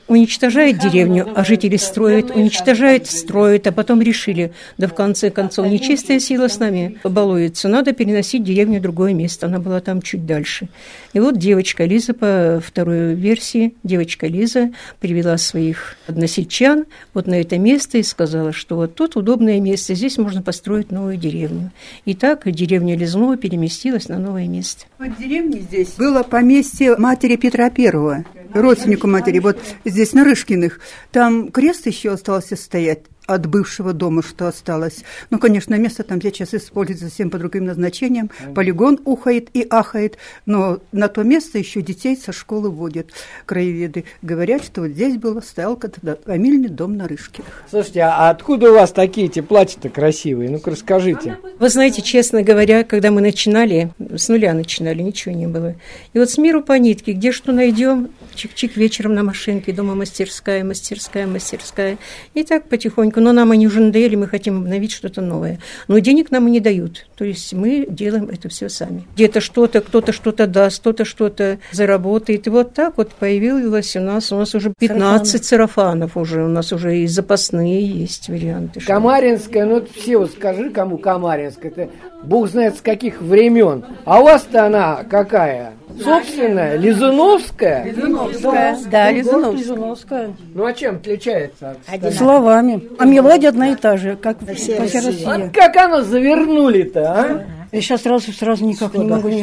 уничтожает 0.08 0.78
деревню, 0.78 1.28
а 1.34 1.44
жители 1.44 1.76
строят, 1.76 2.30
уничтожает, 2.30 3.06
строят, 3.06 3.66
а 3.66 3.72
потом 3.72 4.02
решили, 4.02 4.52
да 4.76 4.88
в 4.88 4.94
конце 4.94 5.30
концов, 5.30 5.66
нечистая 5.66 6.18
сила 6.18 6.48
с 6.48 6.58
нами 6.58 6.98
балуется, 7.04 7.68
надо 7.68 7.92
переносить 7.92 8.42
деревню 8.42 8.80
в 8.80 8.82
другое 8.82 9.14
место, 9.14 9.46
она 9.46 9.60
была 9.60 9.80
там 9.80 10.02
чуть 10.02 10.26
дальше. 10.26 10.68
И 11.12 11.20
вот 11.20 11.38
девочка 11.38 11.84
Лиза, 11.84 12.12
по 12.12 12.60
второй 12.64 13.14
версии, 13.14 13.74
девочка 13.84 14.26
Лиза 14.26 14.72
привела 15.00 15.36
своих 15.38 15.96
односельчан 16.08 16.86
вот 17.12 17.26
на 17.26 17.40
это 17.40 17.58
место 17.58 17.98
и 17.98 18.02
сказала, 18.02 18.52
что 18.52 18.76
вот 18.76 18.94
тут 18.96 19.16
удобное 19.16 19.60
место, 19.60 19.94
здесь 19.94 20.18
можно 20.18 20.42
построить 20.42 20.90
новую 20.90 21.16
деревню. 21.16 21.70
И 22.04 22.14
так 22.14 22.50
деревня 22.50 22.96
Лизнова 22.96 23.36
переместилась 23.36 24.08
на 24.08 24.23
новое 24.24 24.48
место. 24.48 24.86
В 24.98 25.18
деревне 25.18 25.60
здесь 25.60 25.90
было 25.98 26.22
поместье 26.22 26.96
матери 26.96 27.36
Петра 27.36 27.70
Первого, 27.70 28.24
родственнику 28.52 29.06
матери, 29.06 29.38
вот 29.38 29.58
здесь, 29.84 30.12
на 30.12 30.24
Рышкиных. 30.24 30.80
Там 31.12 31.50
крест 31.50 31.86
еще 31.86 32.12
остался 32.12 32.56
стоять 32.56 33.02
от 33.26 33.46
бывшего 33.46 33.92
дома, 33.92 34.22
что 34.22 34.48
осталось. 34.48 35.04
Ну, 35.30 35.38
конечно, 35.38 35.74
место 35.74 36.02
там 36.02 36.20
сейчас 36.20 36.54
используется 36.54 37.06
совсем 37.06 37.30
по 37.30 37.38
другим 37.38 37.64
назначениям. 37.64 38.30
Полигон 38.54 39.00
ухает 39.04 39.48
и 39.54 39.66
ахает, 39.68 40.18
но 40.46 40.80
на 40.92 41.08
то 41.08 41.22
место 41.22 41.58
еще 41.58 41.80
детей 41.80 42.16
со 42.16 42.32
школы 42.32 42.70
водят. 42.70 43.08
Краеведы 43.46 44.04
говорят, 44.22 44.64
что 44.64 44.82
вот 44.82 44.90
здесь 44.90 45.16
было, 45.16 45.40
стоял 45.40 45.80
фамильный 46.26 46.68
дом 46.68 46.96
на 46.96 47.08
Рышкиных. 47.08 47.64
Слушайте, 47.70 48.02
а 48.02 48.30
откуда 48.30 48.70
у 48.70 48.74
вас 48.74 48.92
такие 48.92 49.26
эти 49.26 49.40
платья-то 49.40 49.88
красивые? 49.88 50.50
Ну-ка 50.50 50.70
расскажите. 50.70 51.38
Вы 51.58 51.68
знаете, 51.68 52.02
честно 52.02 52.42
говоря, 52.42 52.84
когда 52.84 53.10
мы 53.10 53.20
начинали, 53.20 53.92
с 53.98 54.28
нуля 54.28 54.52
начинали, 54.52 55.02
ничего 55.02 55.34
не 55.34 55.46
было. 55.46 55.74
И 56.12 56.18
вот 56.18 56.30
с 56.30 56.38
миру 56.38 56.62
по 56.62 56.74
нитке, 56.74 57.12
где 57.12 57.32
что 57.32 57.52
найдем, 57.52 58.10
чик-чик 58.34 58.72
вечером 58.74 59.14
на 59.14 59.22
машинке, 59.22 59.72
дома 59.72 59.94
мастерская, 59.94 60.64
мастерская, 60.64 61.26
мастерская. 61.26 61.98
И 62.34 62.44
так 62.44 62.68
потихоньку. 62.68 63.13
Но 63.20 63.32
нам 63.32 63.50
они 63.52 63.66
уже 63.66 63.80
надоели, 63.80 64.16
мы 64.16 64.26
хотим 64.26 64.58
обновить 64.58 64.92
что-то 64.92 65.20
новое. 65.20 65.58
Но 65.88 65.98
денег 65.98 66.30
нам 66.30 66.48
и 66.48 66.50
не 66.50 66.60
дают. 66.60 67.06
То 67.16 67.24
есть 67.24 67.52
мы 67.52 67.86
делаем 67.88 68.28
это 68.30 68.48
все 68.48 68.68
сами. 68.68 69.04
Где-то 69.14 69.40
что-то, 69.40 69.80
кто-то 69.80 70.12
что-то 70.12 70.46
даст, 70.46 70.80
кто-то 70.80 71.04
что-то 71.04 71.58
заработает. 71.72 72.46
И 72.46 72.50
вот 72.50 72.74
так 72.74 72.96
вот 72.96 73.10
появилось 73.12 73.96
у 73.96 74.00
нас, 74.00 74.32
у 74.32 74.36
нас 74.36 74.54
уже 74.54 74.72
15 74.78 75.44
сарафанов 75.44 76.16
уже, 76.16 76.44
у 76.44 76.48
нас 76.48 76.72
уже 76.72 76.98
и 76.98 77.06
запасные 77.06 77.84
есть 77.86 78.28
варианты. 78.28 78.80
Камаринская, 78.80 79.64
ну 79.66 79.84
все 79.94 80.18
вот 80.18 80.32
скажи, 80.32 80.70
кому 80.70 80.98
Камаринская, 80.98 81.70
это 81.70 81.90
бог 82.24 82.48
знает 82.48 82.76
с 82.76 82.80
каких 82.80 83.20
времен. 83.20 83.84
А 84.04 84.20
у 84.20 84.24
вас-то 84.24 84.66
она 84.66 85.04
какая? 85.04 85.74
Собственная, 86.02 86.76
Лизуновская? 86.76 87.84
Лизуновская. 87.84 88.78
Да, 88.90 89.12
Лизунов- 89.12 89.56
Лизуновская. 89.56 90.34
Ну 90.54 90.64
а 90.64 90.72
чем 90.72 90.96
отличается? 90.96 91.76
от 91.86 92.14
Словами. 92.14 92.82
А 93.04 93.06
мелодия 93.06 93.50
одна 93.50 93.68
и 93.72 93.74
та 93.76 93.98
же, 93.98 94.16
как 94.16 94.38
по 94.38 94.54
всей 94.54 94.78
России. 94.78 94.96
России. 94.98 95.24
Вот 95.26 95.52
как 95.52 95.76
оно 95.76 96.00
завернули-то, 96.00 97.00
а? 97.02 97.44
Я 97.70 97.80
сейчас 97.82 98.02
сразу, 98.02 98.32
сразу 98.32 98.64
никак 98.64 98.94
не 98.94 99.04
могу. 99.04 99.28
не- 99.28 99.42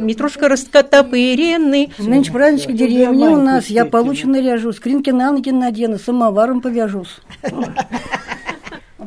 Митрушка 0.00 0.48
раскотопыренный. 0.48 1.92
Нынче 1.98 2.32
празднички 2.32 2.72
деревни 2.72 3.28
у 3.28 3.36
нас. 3.36 3.66
Я 3.66 3.84
получше 3.84 4.26
наряжу, 4.26 4.72
скринки 4.72 5.10
на 5.10 5.30
ноги 5.30 5.50
надену, 5.50 5.98
самоваром 5.98 6.60
повяжусь. 6.60 7.20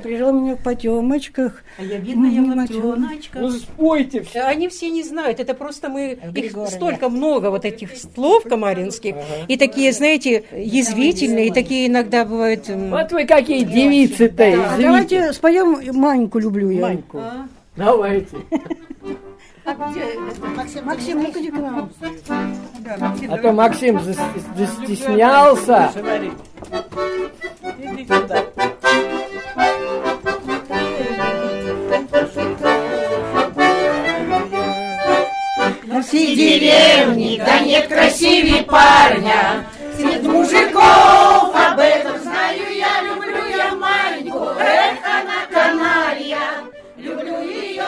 Приезжал 0.01 0.33
меня 0.33 0.55
в 0.55 0.63
потемочках. 0.63 1.63
А 1.77 1.83
я 1.83 1.97
видно, 1.97 2.25
я 2.27 2.41
в 2.41 2.47
лапёночках. 2.47 3.41
Ну 3.41 3.51
спойте 3.51 4.25
Да, 4.33 4.47
Они 4.47 4.67
все 4.67 4.89
не 4.89 5.03
знают, 5.03 5.39
это 5.39 5.53
просто 5.53 5.89
мы, 5.89 6.17
их 6.35 6.51
столько 6.69 7.09
много 7.09 7.49
вот 7.49 7.65
этих 7.65 7.95
слов 7.97 8.43
камаринских, 8.43 9.15
и 9.47 9.57
такие, 9.57 9.91
знаете, 9.93 10.43
язвительные, 10.55 11.47
и 11.47 11.51
такие 11.51 11.87
иногда 11.87 12.25
бывают... 12.25 12.67
Вот 12.67 13.11
вы 13.11 13.25
какие 13.25 13.63
девицы-то. 13.63 14.77
Давайте 14.79 15.33
споем 15.33 15.79
«Маньку 15.97 16.39
люблю 16.39 16.69
я». 16.69 16.81
Маньку. 16.81 17.21
Давайте. 17.75 18.37
Максим, 19.63 20.85
Максим, 20.85 21.23
ну 21.23 21.29
иди 21.29 21.51
к 21.51 21.57
нам. 21.57 21.89
А 23.29 23.37
то 23.37 23.51
Максим 23.51 23.97
зас- 23.97 24.17
застеснялся. 24.57 25.91
Иди 27.79 28.05
сюда. 28.05 28.43
Всей 36.11 36.35
деревне, 36.35 37.41
да 37.43 37.59
нет 37.59 37.87
красивее 37.87 38.63
парня. 38.63 39.65
Среди 39.95 40.27
мужиков 40.27 41.55
об 41.55 41.79
этом 41.79 42.19
знаю 42.21 42.59
я, 42.75 43.01
люблю 43.03 43.45
я 43.45 43.73
маленькую, 43.75 44.57
эх, 44.59 44.99
она 45.05 45.45
каналья. 45.49 46.39
Люблю 46.97 47.41
ее 47.41 47.85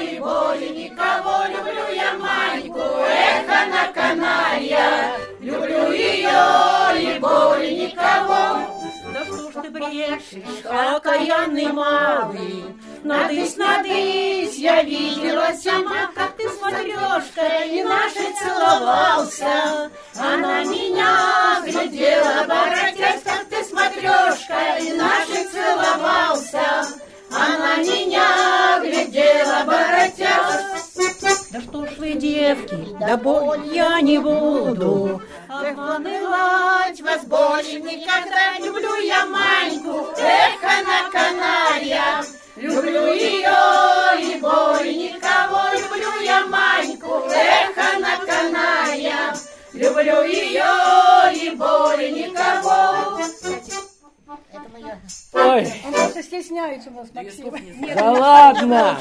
и 0.00 0.20
более 0.20 0.70
никого, 0.70 1.46
люблю 1.48 1.94
я 1.96 2.12
маленькую, 2.14 3.04
эх, 3.08 3.48
она 3.48 3.92
каналья. 3.92 5.14
Люблю 5.40 5.90
ее 5.90 7.16
и 7.16 7.18
более 7.18 7.88
никого. 7.88 8.77
Брешешь, 9.70 10.64
окаянный 10.64 11.72
малый, 11.72 12.64
Надысь, 13.04 13.56
надысь, 13.56 14.56
я 14.56 14.82
видела 14.82 15.52
сама, 15.62 16.10
как 16.14 16.36
ты 16.36 16.48
с 16.48 16.60
матрешкой 16.60 17.82
нашей 17.82 18.32
целовался. 18.38 19.90
Она 20.16 20.64
меня 20.64 21.60
глядела, 21.64 22.44
воротясь, 22.46 23.22
как 23.22 23.44
ты 23.50 23.62
с 23.62 23.72
матрешкой 23.72 24.96
нашей 24.96 25.44
целовался. 25.52 26.86
Она 27.30 27.76
меня 27.76 28.80
глядела, 28.80 29.64
воротясь. 29.64 30.77
Да 31.58 31.64
что 31.64 31.86
ж 31.86 31.98
вы, 31.98 32.12
девки, 32.12 32.78
да 33.00 33.16
боль 33.16 33.74
я 33.74 34.00
не 34.00 34.18
буду. 34.18 35.20
Обманывать 35.48 37.00
вас 37.00 37.24
больше 37.24 37.80
никогда 37.80 38.56
люблю 38.64 38.94
я 39.00 39.26
Маньку. 39.26 40.06
Эх, 40.16 40.62
она 40.62 41.10
каналья. 41.10 42.22
Люблю 42.54 43.12
ее 43.12 43.50
и 44.20 44.40
более 44.40 45.14
никого. 45.14 45.62
Люблю 45.72 46.20
я 46.22 46.46
Маньку. 46.46 46.77
И 56.86 56.90
более 56.90 56.90
никого. 56.90 56.90
Ой. 56.90 56.90
Он 56.90 56.90
просто 56.90 56.90
стесняется 56.90 56.90
у 56.90 56.94
нас, 56.94 57.10
Максим. 57.14 57.94
Да 57.94 58.12
ладно! 58.12 58.96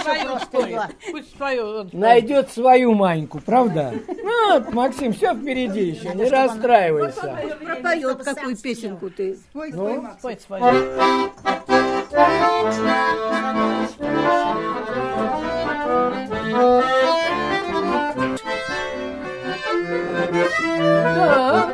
Пусть 1.12 1.36
свою. 1.38 1.90
Найдет 1.94 2.52
свою 2.52 2.94
Маньку, 2.94 3.40
правда? 3.40 3.94
Ну, 4.08 4.54
вот, 4.54 4.74
Максим, 4.74 5.14
все 5.14 5.34
впереди 5.34 5.86
еще, 5.86 6.14
не 6.14 6.30
расстраивайся. 6.30 7.38
Пропоет 7.64 8.24
какую 8.24 8.58
песенку 8.58 9.10
ты. 9.10 9.36
Спой 9.36 9.72
Ну. 9.72 10.08
Спой 10.20 10.38
свою. 10.40 10.64
Да. 21.16 21.67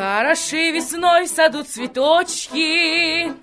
Хороши 0.00 0.70
весной 0.70 1.26
в 1.26 1.28
саду 1.28 1.62
цветочки, 1.62 3.34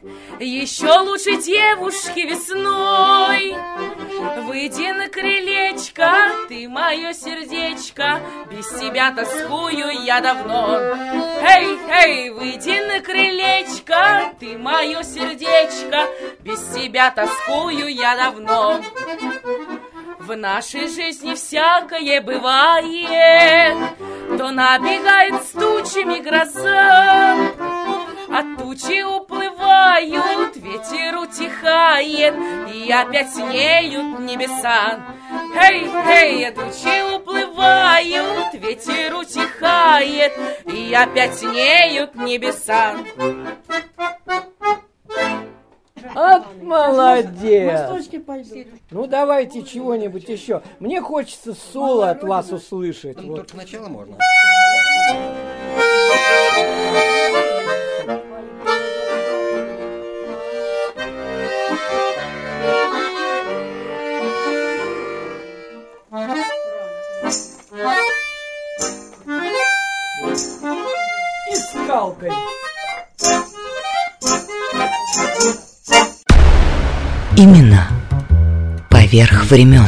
Еще 0.44 0.92
лучше 1.02 1.40
девушки 1.40 2.22
весной. 2.22 3.56
Выйди 4.42 4.92
на 4.92 5.08
крылечко, 5.08 6.12
ты 6.50 6.68
мое 6.68 7.14
сердечко, 7.14 8.20
Без 8.50 8.68
тебя 8.70 9.12
тоскую 9.12 10.04
я 10.04 10.20
давно. 10.20 10.80
Эй, 10.80 11.78
эй, 11.92 12.30
выйди 12.32 12.80
на 12.88 13.02
крылечко, 13.02 14.34
ты 14.40 14.58
мое 14.58 15.04
сердечко, 15.04 16.08
Без 16.40 16.60
тебя 16.74 17.12
тоскую 17.12 17.88
я 17.88 18.16
давно. 18.16 18.82
В 20.28 20.36
нашей 20.36 20.90
жизни 20.90 21.36
всякое 21.36 22.20
бывает, 22.20 23.78
То 24.38 24.52
набегает 24.52 25.42
с 25.42 25.52
тучами 25.52 26.20
гроза, 26.20 27.34
А 28.30 28.58
тучи 28.58 29.04
уплывают, 29.04 30.54
ветер 30.58 31.18
утихает, 31.18 32.36
И 32.74 32.92
опять 32.92 33.34
синеют 33.36 34.20
небеса. 34.20 35.00
Эй, 35.56 35.90
эй, 36.10 36.52
тучи 36.52 37.16
уплывают, 37.16 38.54
ветер 38.56 39.16
утихает, 39.16 40.34
И 40.66 40.94
опять 40.94 41.40
синеют 41.40 42.16
небеса. 42.16 42.98
От 46.16 46.62
молодец! 46.62 47.90
Ну, 48.92 49.08
давайте 49.08 49.64
чего-нибудь 49.64 50.28
еще. 50.30 50.62
Мне 50.80 51.02
хочется 51.02 51.54
соло 51.54 52.10
от 52.10 52.24
вас 52.24 52.52
услышать. 52.52 53.22
Ну, 53.22 53.36
только 53.36 53.52
сначала 53.52 53.88
можно. 53.88 54.18
Имена 77.40 77.88
поверх 78.90 79.46
времен. 79.46 79.86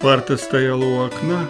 Парта 0.00 0.36
стояла 0.36 0.84
у 0.84 1.04
окна, 1.04 1.46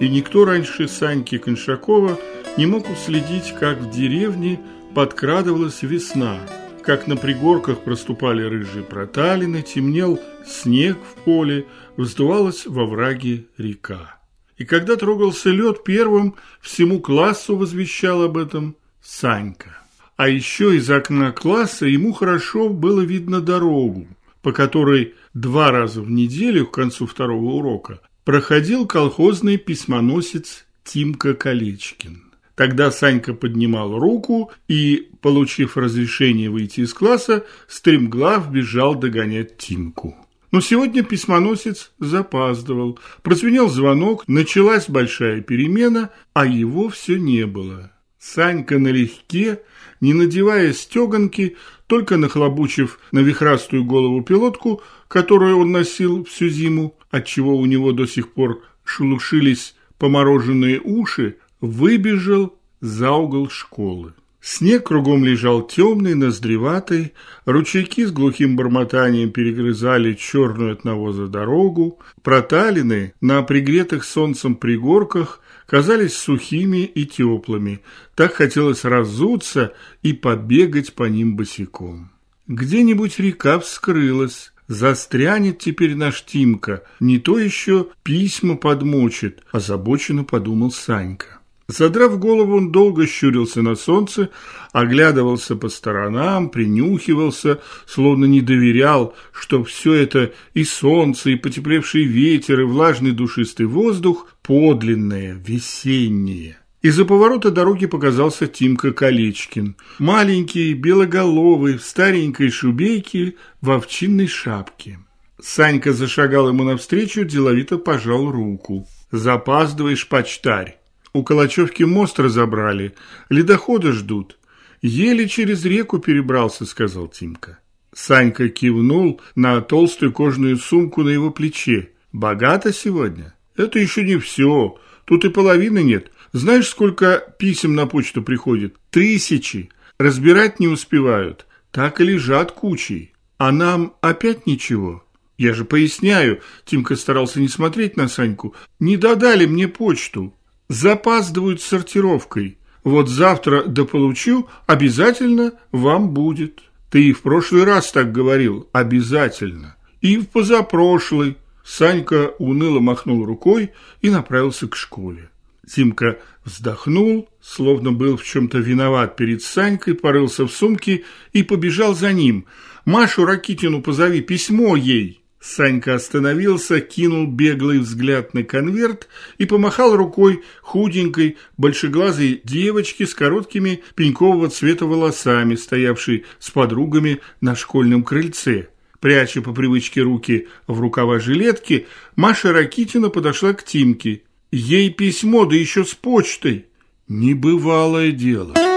и 0.00 0.08
никто 0.08 0.44
раньше 0.44 0.88
Саньки 0.88 1.38
Коншакова 1.38 2.18
не 2.56 2.66
мог 2.66 2.90
уследить, 2.90 3.54
как 3.60 3.78
в 3.78 3.90
деревне 3.92 4.58
подкрадывалась 4.92 5.82
весна, 5.82 6.40
как 6.82 7.06
на 7.06 7.16
пригорках 7.16 7.80
проступали 7.80 8.42
рыжие 8.42 8.84
проталины, 8.84 9.62
темнел 9.62 10.20
снег 10.46 10.98
в 10.98 11.22
поле, 11.24 11.66
вздувалась 11.96 12.66
во 12.66 12.86
враге 12.86 13.46
река. 13.56 14.18
И 14.56 14.64
когда 14.64 14.96
трогался 14.96 15.50
лед, 15.50 15.84
первым 15.84 16.34
всему 16.60 17.00
классу 17.00 17.56
возвещал 17.56 18.22
об 18.22 18.36
этом 18.36 18.76
Санька. 19.02 19.78
А 20.16 20.28
еще 20.28 20.76
из 20.76 20.90
окна 20.90 21.32
класса 21.32 21.86
ему 21.86 22.12
хорошо 22.12 22.68
было 22.68 23.00
видно 23.00 23.40
дорогу, 23.40 24.06
по 24.42 24.52
которой 24.52 25.14
два 25.32 25.70
раза 25.70 26.02
в 26.02 26.10
неделю 26.10 26.66
к 26.66 26.74
концу 26.74 27.06
второго 27.06 27.52
урока 27.52 28.00
проходил 28.24 28.86
колхозный 28.86 29.56
письмоносец 29.56 30.66
Тимка 30.84 31.34
Колечкин. 31.34 32.29
Тогда 32.60 32.90
Санька 32.90 33.32
поднимал 33.32 33.98
руку 33.98 34.52
и, 34.68 35.08
получив 35.22 35.78
разрешение 35.78 36.50
выйти 36.50 36.80
из 36.80 36.92
класса, 36.92 37.46
стремглав 37.66 38.50
бежал 38.52 38.94
догонять 38.94 39.56
Тимку. 39.56 40.14
Но 40.52 40.60
сегодня 40.60 41.02
письмоносец 41.02 41.90
запаздывал. 42.00 42.98
Прозвенел 43.22 43.70
звонок, 43.70 44.24
началась 44.28 44.90
большая 44.90 45.40
перемена, 45.40 46.10
а 46.34 46.44
его 46.44 46.90
все 46.90 47.18
не 47.18 47.46
было. 47.46 47.92
Санька 48.18 48.78
налегке, 48.78 49.62
не 50.02 50.12
надевая 50.12 50.74
стеганки, 50.74 51.56
только 51.86 52.18
нахлобучив 52.18 53.00
на 53.10 53.20
вихрастую 53.20 53.86
голову 53.86 54.22
пилотку, 54.22 54.82
которую 55.08 55.56
он 55.60 55.72
носил 55.72 56.24
всю 56.24 56.50
зиму, 56.50 56.94
отчего 57.10 57.56
у 57.56 57.64
него 57.64 57.92
до 57.92 58.04
сих 58.04 58.34
пор 58.34 58.62
шелушились 58.84 59.74
помороженные 59.96 60.78
уши, 60.78 61.36
выбежал 61.60 62.58
за 62.80 63.12
угол 63.12 63.48
школы. 63.50 64.14
Снег 64.40 64.86
кругом 64.86 65.22
лежал 65.22 65.66
темный, 65.66 66.14
ноздреватый, 66.14 67.12
ручейки 67.44 68.06
с 68.06 68.10
глухим 68.10 68.56
бормотанием 68.56 69.30
перегрызали 69.30 70.14
черную 70.14 70.72
от 70.72 70.84
навоза 70.84 71.26
дорогу, 71.26 71.98
проталины 72.22 73.12
на 73.20 73.42
пригретых 73.42 74.02
солнцем 74.02 74.54
пригорках 74.54 75.40
казались 75.66 76.16
сухими 76.16 76.84
и 76.84 77.04
теплыми, 77.04 77.80
так 78.14 78.32
хотелось 78.32 78.84
разуться 78.84 79.74
и 80.02 80.14
побегать 80.14 80.94
по 80.94 81.04
ним 81.04 81.36
босиком. 81.36 82.10
Где-нибудь 82.48 83.20
река 83.20 83.60
вскрылась, 83.60 84.52
застрянет 84.68 85.58
теперь 85.58 85.94
наш 85.94 86.24
Тимка, 86.24 86.82
не 86.98 87.18
то 87.18 87.38
еще 87.38 87.88
письма 88.02 88.56
подмочит, 88.56 89.42
озабоченно 89.52 90.24
подумал 90.24 90.72
Санька. 90.72 91.39
Задрав 91.70 92.18
голову, 92.18 92.56
он 92.56 92.72
долго 92.72 93.06
щурился 93.06 93.62
на 93.62 93.76
солнце, 93.76 94.30
оглядывался 94.72 95.54
по 95.54 95.68
сторонам, 95.68 96.50
принюхивался, 96.50 97.60
словно 97.86 98.24
не 98.24 98.40
доверял, 98.40 99.14
что 99.32 99.62
все 99.62 99.94
это 99.94 100.32
и 100.52 100.64
солнце, 100.64 101.30
и 101.30 101.36
потеплевший 101.36 102.04
ветер, 102.04 102.60
и 102.60 102.64
влажный 102.64 103.12
душистый 103.12 103.66
воздух 103.66 104.26
подлинное, 104.42 105.40
весеннее. 105.46 106.58
Из-за 106.82 107.04
поворота 107.04 107.52
дороги 107.52 107.86
показался 107.86 108.48
Тимка 108.48 108.92
Колечкин. 108.92 109.76
Маленький, 110.00 110.74
белоголовый, 110.74 111.78
в 111.78 111.84
старенькой 111.84 112.50
шубейке, 112.50 113.34
в 113.60 113.70
овчинной 113.70 114.26
шапке. 114.26 114.98
Санька 115.40 115.92
зашагал 115.92 116.48
ему 116.48 116.64
навстречу, 116.64 117.24
деловито 117.24 117.78
пожал 117.78 118.30
руку. 118.30 118.88
«Запаздываешь, 119.12 120.06
почтарь. 120.06 120.79
У 121.12 121.24
Калачевки 121.24 121.82
мост 121.82 122.20
разобрали, 122.20 122.94
ледохода 123.28 123.92
ждут. 123.92 124.38
Еле 124.82 125.28
через 125.28 125.64
реку 125.64 125.98
перебрался»,— 125.98 126.64
сказал 126.66 127.08
Тимка. 127.08 127.58
Санька 127.92 128.48
кивнул 128.48 129.20
на 129.34 129.60
толстую 129.60 130.12
кожаную 130.12 130.56
сумку 130.56 131.02
на 131.02 131.10
его 131.10 131.30
плече. 131.30 131.90
«Богато 132.12 132.72
сегодня?» 132.72 133.34
«Это 133.56 133.78
еще 133.78 134.04
не 134.04 134.16
все. 134.18 134.78
Тут 135.04 135.24
и 135.24 135.28
половины 135.28 135.82
нет. 135.82 136.12
Знаешь, 136.32 136.68
сколько 136.68 137.34
писем 137.38 137.74
на 137.74 137.86
почту 137.86 138.22
приходит? 138.22 138.76
Тысячи. 138.90 139.70
Разбирать 139.98 140.60
не 140.60 140.68
успевают. 140.68 141.46
Так 141.72 142.00
и 142.00 142.04
лежат 142.04 142.52
кучей. 142.52 143.12
А 143.36 143.52
нам 143.52 143.94
опять 144.00 144.46
ничего?» 144.46 145.04
«Я 145.36 145.54
же 145.54 145.64
поясняю»,— 145.64 146.40
Тимка 146.64 146.96
старался 146.96 147.40
не 147.40 147.48
смотреть 147.48 147.96
на 147.96 148.08
Саньку, 148.08 148.54
«не 148.78 148.96
додали 148.96 149.46
мне 149.46 149.68
почту. 149.68 150.34
Запаздывают 150.70 151.60
с 151.60 151.66
сортировкой. 151.66 152.56
Вот 152.84 153.08
завтра 153.08 153.64
дополучу, 153.64 154.48
обязательно 154.68 155.54
вам 155.72 156.10
будет». 156.10 156.60
«Ты 156.90 157.08
и 157.08 157.12
в 157.12 157.22
прошлый 157.22 157.64
раз 157.64 157.90
так 157.90 158.12
говорил, 158.12 158.68
обязательно. 158.70 159.74
И 160.00 160.16
в 160.16 160.28
позапрошлый». 160.28 161.36
Санька 161.64 162.34
уныло 162.38 162.78
махнул 162.78 163.24
рукой 163.24 163.72
и 164.00 164.10
направился 164.10 164.68
к 164.68 164.76
школе. 164.76 165.30
Зимка 165.66 166.18
вздохнул, 166.44 167.28
словно 167.42 167.90
был 167.90 168.16
в 168.16 168.24
чем-то 168.24 168.58
виноват 168.58 169.16
перед 169.16 169.42
Санькой, 169.42 169.94
порылся 169.94 170.46
в 170.46 170.52
сумке 170.52 171.02
и 171.32 171.42
побежал 171.42 171.96
за 171.96 172.12
ним. 172.12 172.46
«Машу 172.84 173.24
Ракитину 173.24 173.82
позови, 173.82 174.20
письмо 174.20 174.76
ей!» 174.76 175.19
Санька 175.40 175.94
остановился, 175.94 176.80
кинул 176.80 177.26
беглый 177.26 177.78
взгляд 177.78 178.34
на 178.34 178.44
конверт 178.44 179.08
и 179.38 179.46
помахал 179.46 179.96
рукой 179.96 180.42
худенькой, 180.60 181.38
большеглазой 181.56 182.42
девочке 182.44 183.06
с 183.06 183.14
короткими 183.14 183.82
пенькового 183.94 184.50
цвета 184.50 184.84
волосами, 184.84 185.54
стоявшей 185.54 186.26
с 186.38 186.50
подругами 186.50 187.20
на 187.40 187.56
школьном 187.56 188.04
крыльце. 188.04 188.68
Пряча 189.00 189.40
по 189.40 189.54
привычке 189.54 190.02
руки 190.02 190.46
в 190.66 190.78
рукава 190.78 191.18
жилетки, 191.18 191.86
Маша 192.16 192.52
Ракитина 192.52 193.08
подошла 193.08 193.54
к 193.54 193.64
Тимке. 193.64 194.22
Ей 194.52 194.90
письмо, 194.90 195.46
да 195.46 195.56
еще 195.56 195.86
с 195.86 195.94
почтой. 195.94 196.66
Небывалое 197.08 198.12
дело. 198.12 198.69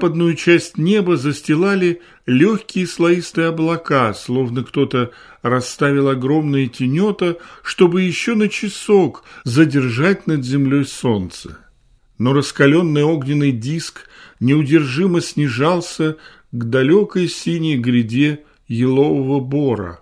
Западную 0.00 0.34
часть 0.34 0.78
неба 0.78 1.18
застилали 1.18 2.00
легкие 2.24 2.86
слоистые 2.86 3.48
облака, 3.48 4.14
словно 4.14 4.64
кто-то 4.64 5.10
расставил 5.42 6.08
огромные 6.08 6.68
тенета, 6.68 7.36
чтобы 7.62 8.00
еще 8.00 8.34
на 8.34 8.48
часок 8.48 9.24
задержать 9.44 10.26
над 10.26 10.42
землей 10.42 10.86
солнце. 10.86 11.58
Но 12.16 12.32
раскаленный 12.32 13.02
огненный 13.02 13.52
диск 13.52 14.08
неудержимо 14.40 15.20
снижался 15.20 16.16
к 16.50 16.64
далекой 16.64 17.28
синей 17.28 17.76
гряде 17.76 18.44
елового 18.68 19.38
бора, 19.38 20.00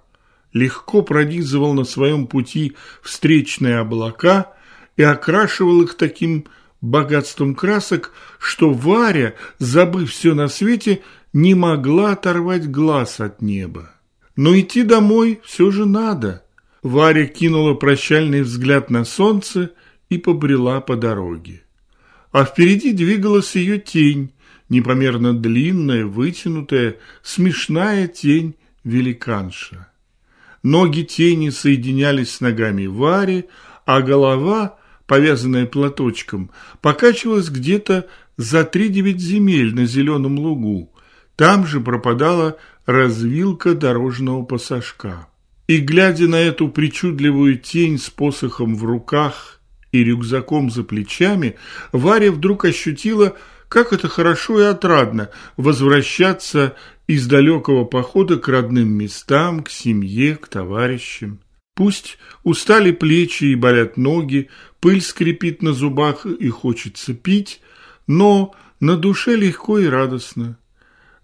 легко 0.52 1.02
пронизывал 1.02 1.74
на 1.74 1.82
своем 1.82 2.28
пути 2.28 2.76
встречные 3.02 3.78
облака 3.78 4.52
и 4.96 5.02
окрашивал 5.02 5.82
их 5.82 5.96
таким 5.96 6.44
богатством 6.80 7.54
красок, 7.54 8.12
что 8.38 8.72
Варя, 8.72 9.34
забыв 9.58 10.10
все 10.10 10.34
на 10.34 10.48
свете, 10.48 11.02
не 11.32 11.54
могла 11.54 12.12
оторвать 12.12 12.70
глаз 12.70 13.20
от 13.20 13.42
неба. 13.42 13.92
Но 14.36 14.58
идти 14.58 14.82
домой 14.82 15.40
все 15.44 15.70
же 15.70 15.84
надо. 15.84 16.44
Варя 16.82 17.26
кинула 17.26 17.74
прощальный 17.74 18.42
взгляд 18.42 18.90
на 18.90 19.04
солнце 19.04 19.72
и 20.08 20.18
побрела 20.18 20.80
по 20.80 20.96
дороге. 20.96 21.62
А 22.30 22.44
впереди 22.44 22.92
двигалась 22.92 23.56
ее 23.56 23.78
тень, 23.78 24.32
непомерно 24.68 25.34
длинная, 25.34 26.04
вытянутая, 26.04 26.96
смешная 27.22 28.06
тень 28.06 28.54
великанша. 28.84 29.88
Ноги 30.62 31.02
тени 31.02 31.50
соединялись 31.50 32.32
с 32.32 32.40
ногами 32.40 32.86
Вари, 32.86 33.46
а 33.86 34.02
голова 34.02 34.78
повязанная 35.08 35.66
платочком, 35.66 36.50
покачивалась 36.80 37.48
где-то 37.48 38.06
за 38.36 38.62
три-девять 38.62 39.18
земель 39.18 39.74
на 39.74 39.86
зеленом 39.86 40.38
лугу. 40.38 40.92
Там 41.34 41.66
же 41.66 41.80
пропадала 41.80 42.58
развилка 42.86 43.74
дорожного 43.74 44.44
пассажка. 44.44 45.26
И, 45.66 45.78
глядя 45.78 46.28
на 46.28 46.36
эту 46.36 46.68
причудливую 46.68 47.58
тень 47.58 47.98
с 47.98 48.10
посохом 48.10 48.76
в 48.76 48.84
руках 48.84 49.60
и 49.92 50.04
рюкзаком 50.04 50.70
за 50.70 50.84
плечами, 50.84 51.56
Варя 51.90 52.30
вдруг 52.30 52.66
ощутила, 52.66 53.34
как 53.68 53.92
это 53.92 54.08
хорошо 54.08 54.60
и 54.60 54.64
отрадно 54.64 55.30
возвращаться 55.56 56.76
из 57.06 57.26
далекого 57.26 57.84
похода 57.84 58.36
к 58.36 58.46
родным 58.48 58.90
местам, 58.90 59.62
к 59.62 59.70
семье, 59.70 60.36
к 60.36 60.48
товарищам. 60.48 61.40
Пусть 61.78 62.18
устали 62.42 62.90
плечи 62.90 63.44
и 63.44 63.54
болят 63.54 63.96
ноги, 63.96 64.48
пыль 64.80 65.00
скрипит 65.00 65.62
на 65.62 65.72
зубах 65.72 66.26
и 66.26 66.48
хочется 66.48 67.14
пить, 67.14 67.60
но 68.08 68.52
на 68.80 68.96
душе 68.96 69.36
легко 69.36 69.78
и 69.78 69.86
радостно. 69.86 70.58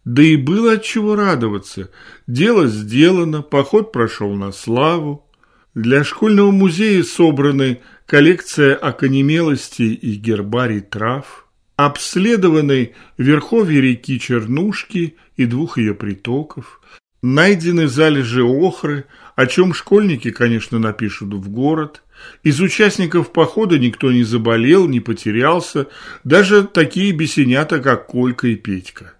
Да 0.04 0.22
и 0.22 0.36
было 0.36 0.74
от 0.74 0.84
чего 0.84 1.16
радоваться. 1.16 1.90
Дело 2.28 2.68
сделано, 2.68 3.42
поход 3.42 3.90
прошел 3.90 4.32
на 4.32 4.52
славу. 4.52 5.28
Для 5.74 6.04
школьного 6.04 6.52
музея 6.52 7.02
собраны 7.02 7.80
коллекция 8.06 8.76
оконемелостей 8.76 9.92
и 9.92 10.14
гербарий 10.14 10.82
трав, 10.82 11.48
обследованы 11.74 12.94
верховья 13.18 13.80
реки 13.80 14.20
Чернушки 14.20 15.16
и 15.36 15.46
двух 15.46 15.78
ее 15.78 15.94
притоков, 15.94 16.80
найдены 17.22 17.88
залежи 17.88 18.44
охры, 18.44 19.06
о 19.36 19.46
чем 19.46 19.74
школьники, 19.74 20.30
конечно, 20.30 20.78
напишут 20.78 21.34
в 21.34 21.48
город. 21.48 22.02
Из 22.42 22.60
участников 22.60 23.32
похода 23.32 23.78
никто 23.78 24.12
не 24.12 24.22
заболел, 24.22 24.88
не 24.88 25.00
потерялся, 25.00 25.88
даже 26.22 26.64
такие 26.64 27.12
бесенята, 27.12 27.80
как 27.80 28.06
Колька 28.06 28.48
и 28.48 28.54
Петька. 28.54 29.14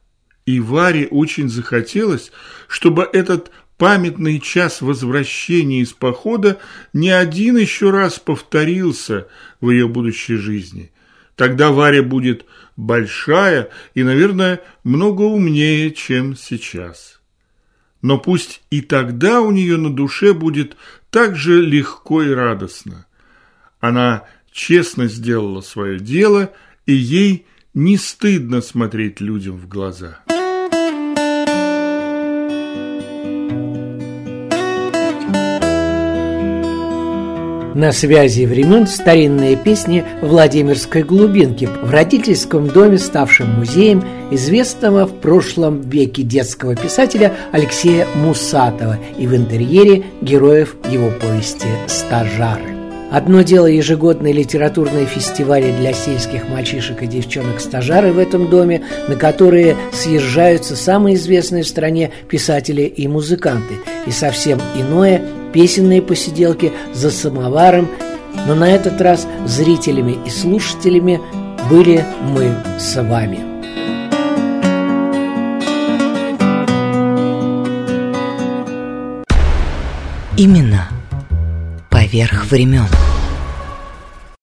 И 0.47 0.61
Варе 0.61 1.09
очень 1.09 1.49
захотелось, 1.49 2.31
чтобы 2.69 3.09
этот 3.13 3.51
памятный 3.77 4.39
час 4.39 4.83
возвращения 4.83 5.81
из 5.81 5.93
похода 5.93 6.59
не 6.93 7.11
один 7.11 7.57
еще 7.57 7.91
раз 7.91 8.19
повторился 8.21 9.27
в 9.61 9.71
ее 9.71 9.89
будущей 9.89 10.37
жизни. 10.37 10.93
Тогда 11.35 11.73
Варя 11.73 12.05
будет 12.05 12.45
большая 12.77 13.71
и, 13.95 14.05
наверное, 14.05 14.61
много 14.85 15.23
умнее, 15.23 15.91
чем 15.91 16.37
сейчас 16.37 17.14
но 18.05 18.19
пусть 18.19 18.61
и 18.69 18.83
тогда 18.83 19.41
у 19.41 19.51
нее 19.51 19.79
на 19.79 19.89
душе 19.89 20.35
будет 20.35 20.77
так 21.09 21.37
же 21.37 21.63
легко 21.63 22.23
и 22.23 22.29
радостно. 22.29 23.07
Она 23.81 24.25
честно 24.53 25.07
сделала 25.07 25.63
свое 25.63 25.99
дело, 25.99 26.53
и 26.85 26.93
ей 26.93 27.47
не 27.73 27.97
стыдно 27.97 28.61
смотреть 28.61 29.23
людям 29.23 29.57
в 29.57 29.69
глаза. 29.69 30.19
На 37.75 37.91
связи 37.91 38.47
времен 38.47 38.87
старинные 38.87 39.57
песни 39.57 40.05
Владимирской 40.23 41.03
глубинки 41.03 41.65
в 41.65 41.91
родительском 41.91 42.69
доме, 42.69 42.99
ставшем 42.99 43.51
музеем 43.51 44.05
известного 44.31 45.07
в 45.07 45.15
прошлом 45.21 45.81
веке 45.81 46.23
детского 46.23 46.77
писателя 46.77 47.35
Алексея 47.51 48.07
Мусатова 48.15 48.99
и 49.19 49.27
в 49.27 49.35
интерьере 49.35 50.05
героев 50.23 50.77
его 50.89 51.11
повести 51.21 51.67
«Стажары». 51.89 52.84
Одно 53.15 53.43
дело 53.43 53.67
ежегодные 53.67 54.33
литературные 54.33 55.07
фестивали 55.07 55.71
для 55.79 55.93
сельских 55.93 56.49
мальчишек 56.49 57.01
и 57.01 57.07
девчонок-стажары 57.07 58.11
в 58.11 58.19
этом 58.19 58.51
доме, 58.51 58.83
на 59.07 59.15
которые 59.15 59.77
съезжаются 59.93 60.75
самые 60.75 61.15
известные 61.15 61.63
в 61.63 61.69
стране 61.69 62.11
писатели 62.29 62.83
и 62.83 63.07
музыканты, 63.07 63.75
и 64.05 64.11
совсем 64.11 64.61
иное– 64.75 65.23
песенные 65.53 66.03
посиделки 66.03 66.73
за 66.93 67.13
самоваром, 67.13 67.89
но 68.49 68.57
на 68.57 68.69
этот 68.69 69.01
раз 69.01 69.29
зрителями 69.47 70.17
и 70.27 70.29
слушателями 70.29 71.21
были 71.71 72.05
мы 72.21 72.53
с 72.81 73.01
вами. 73.01 73.39
Именно 80.37 80.89
поверх 82.05 82.45
времен. 82.51 83.14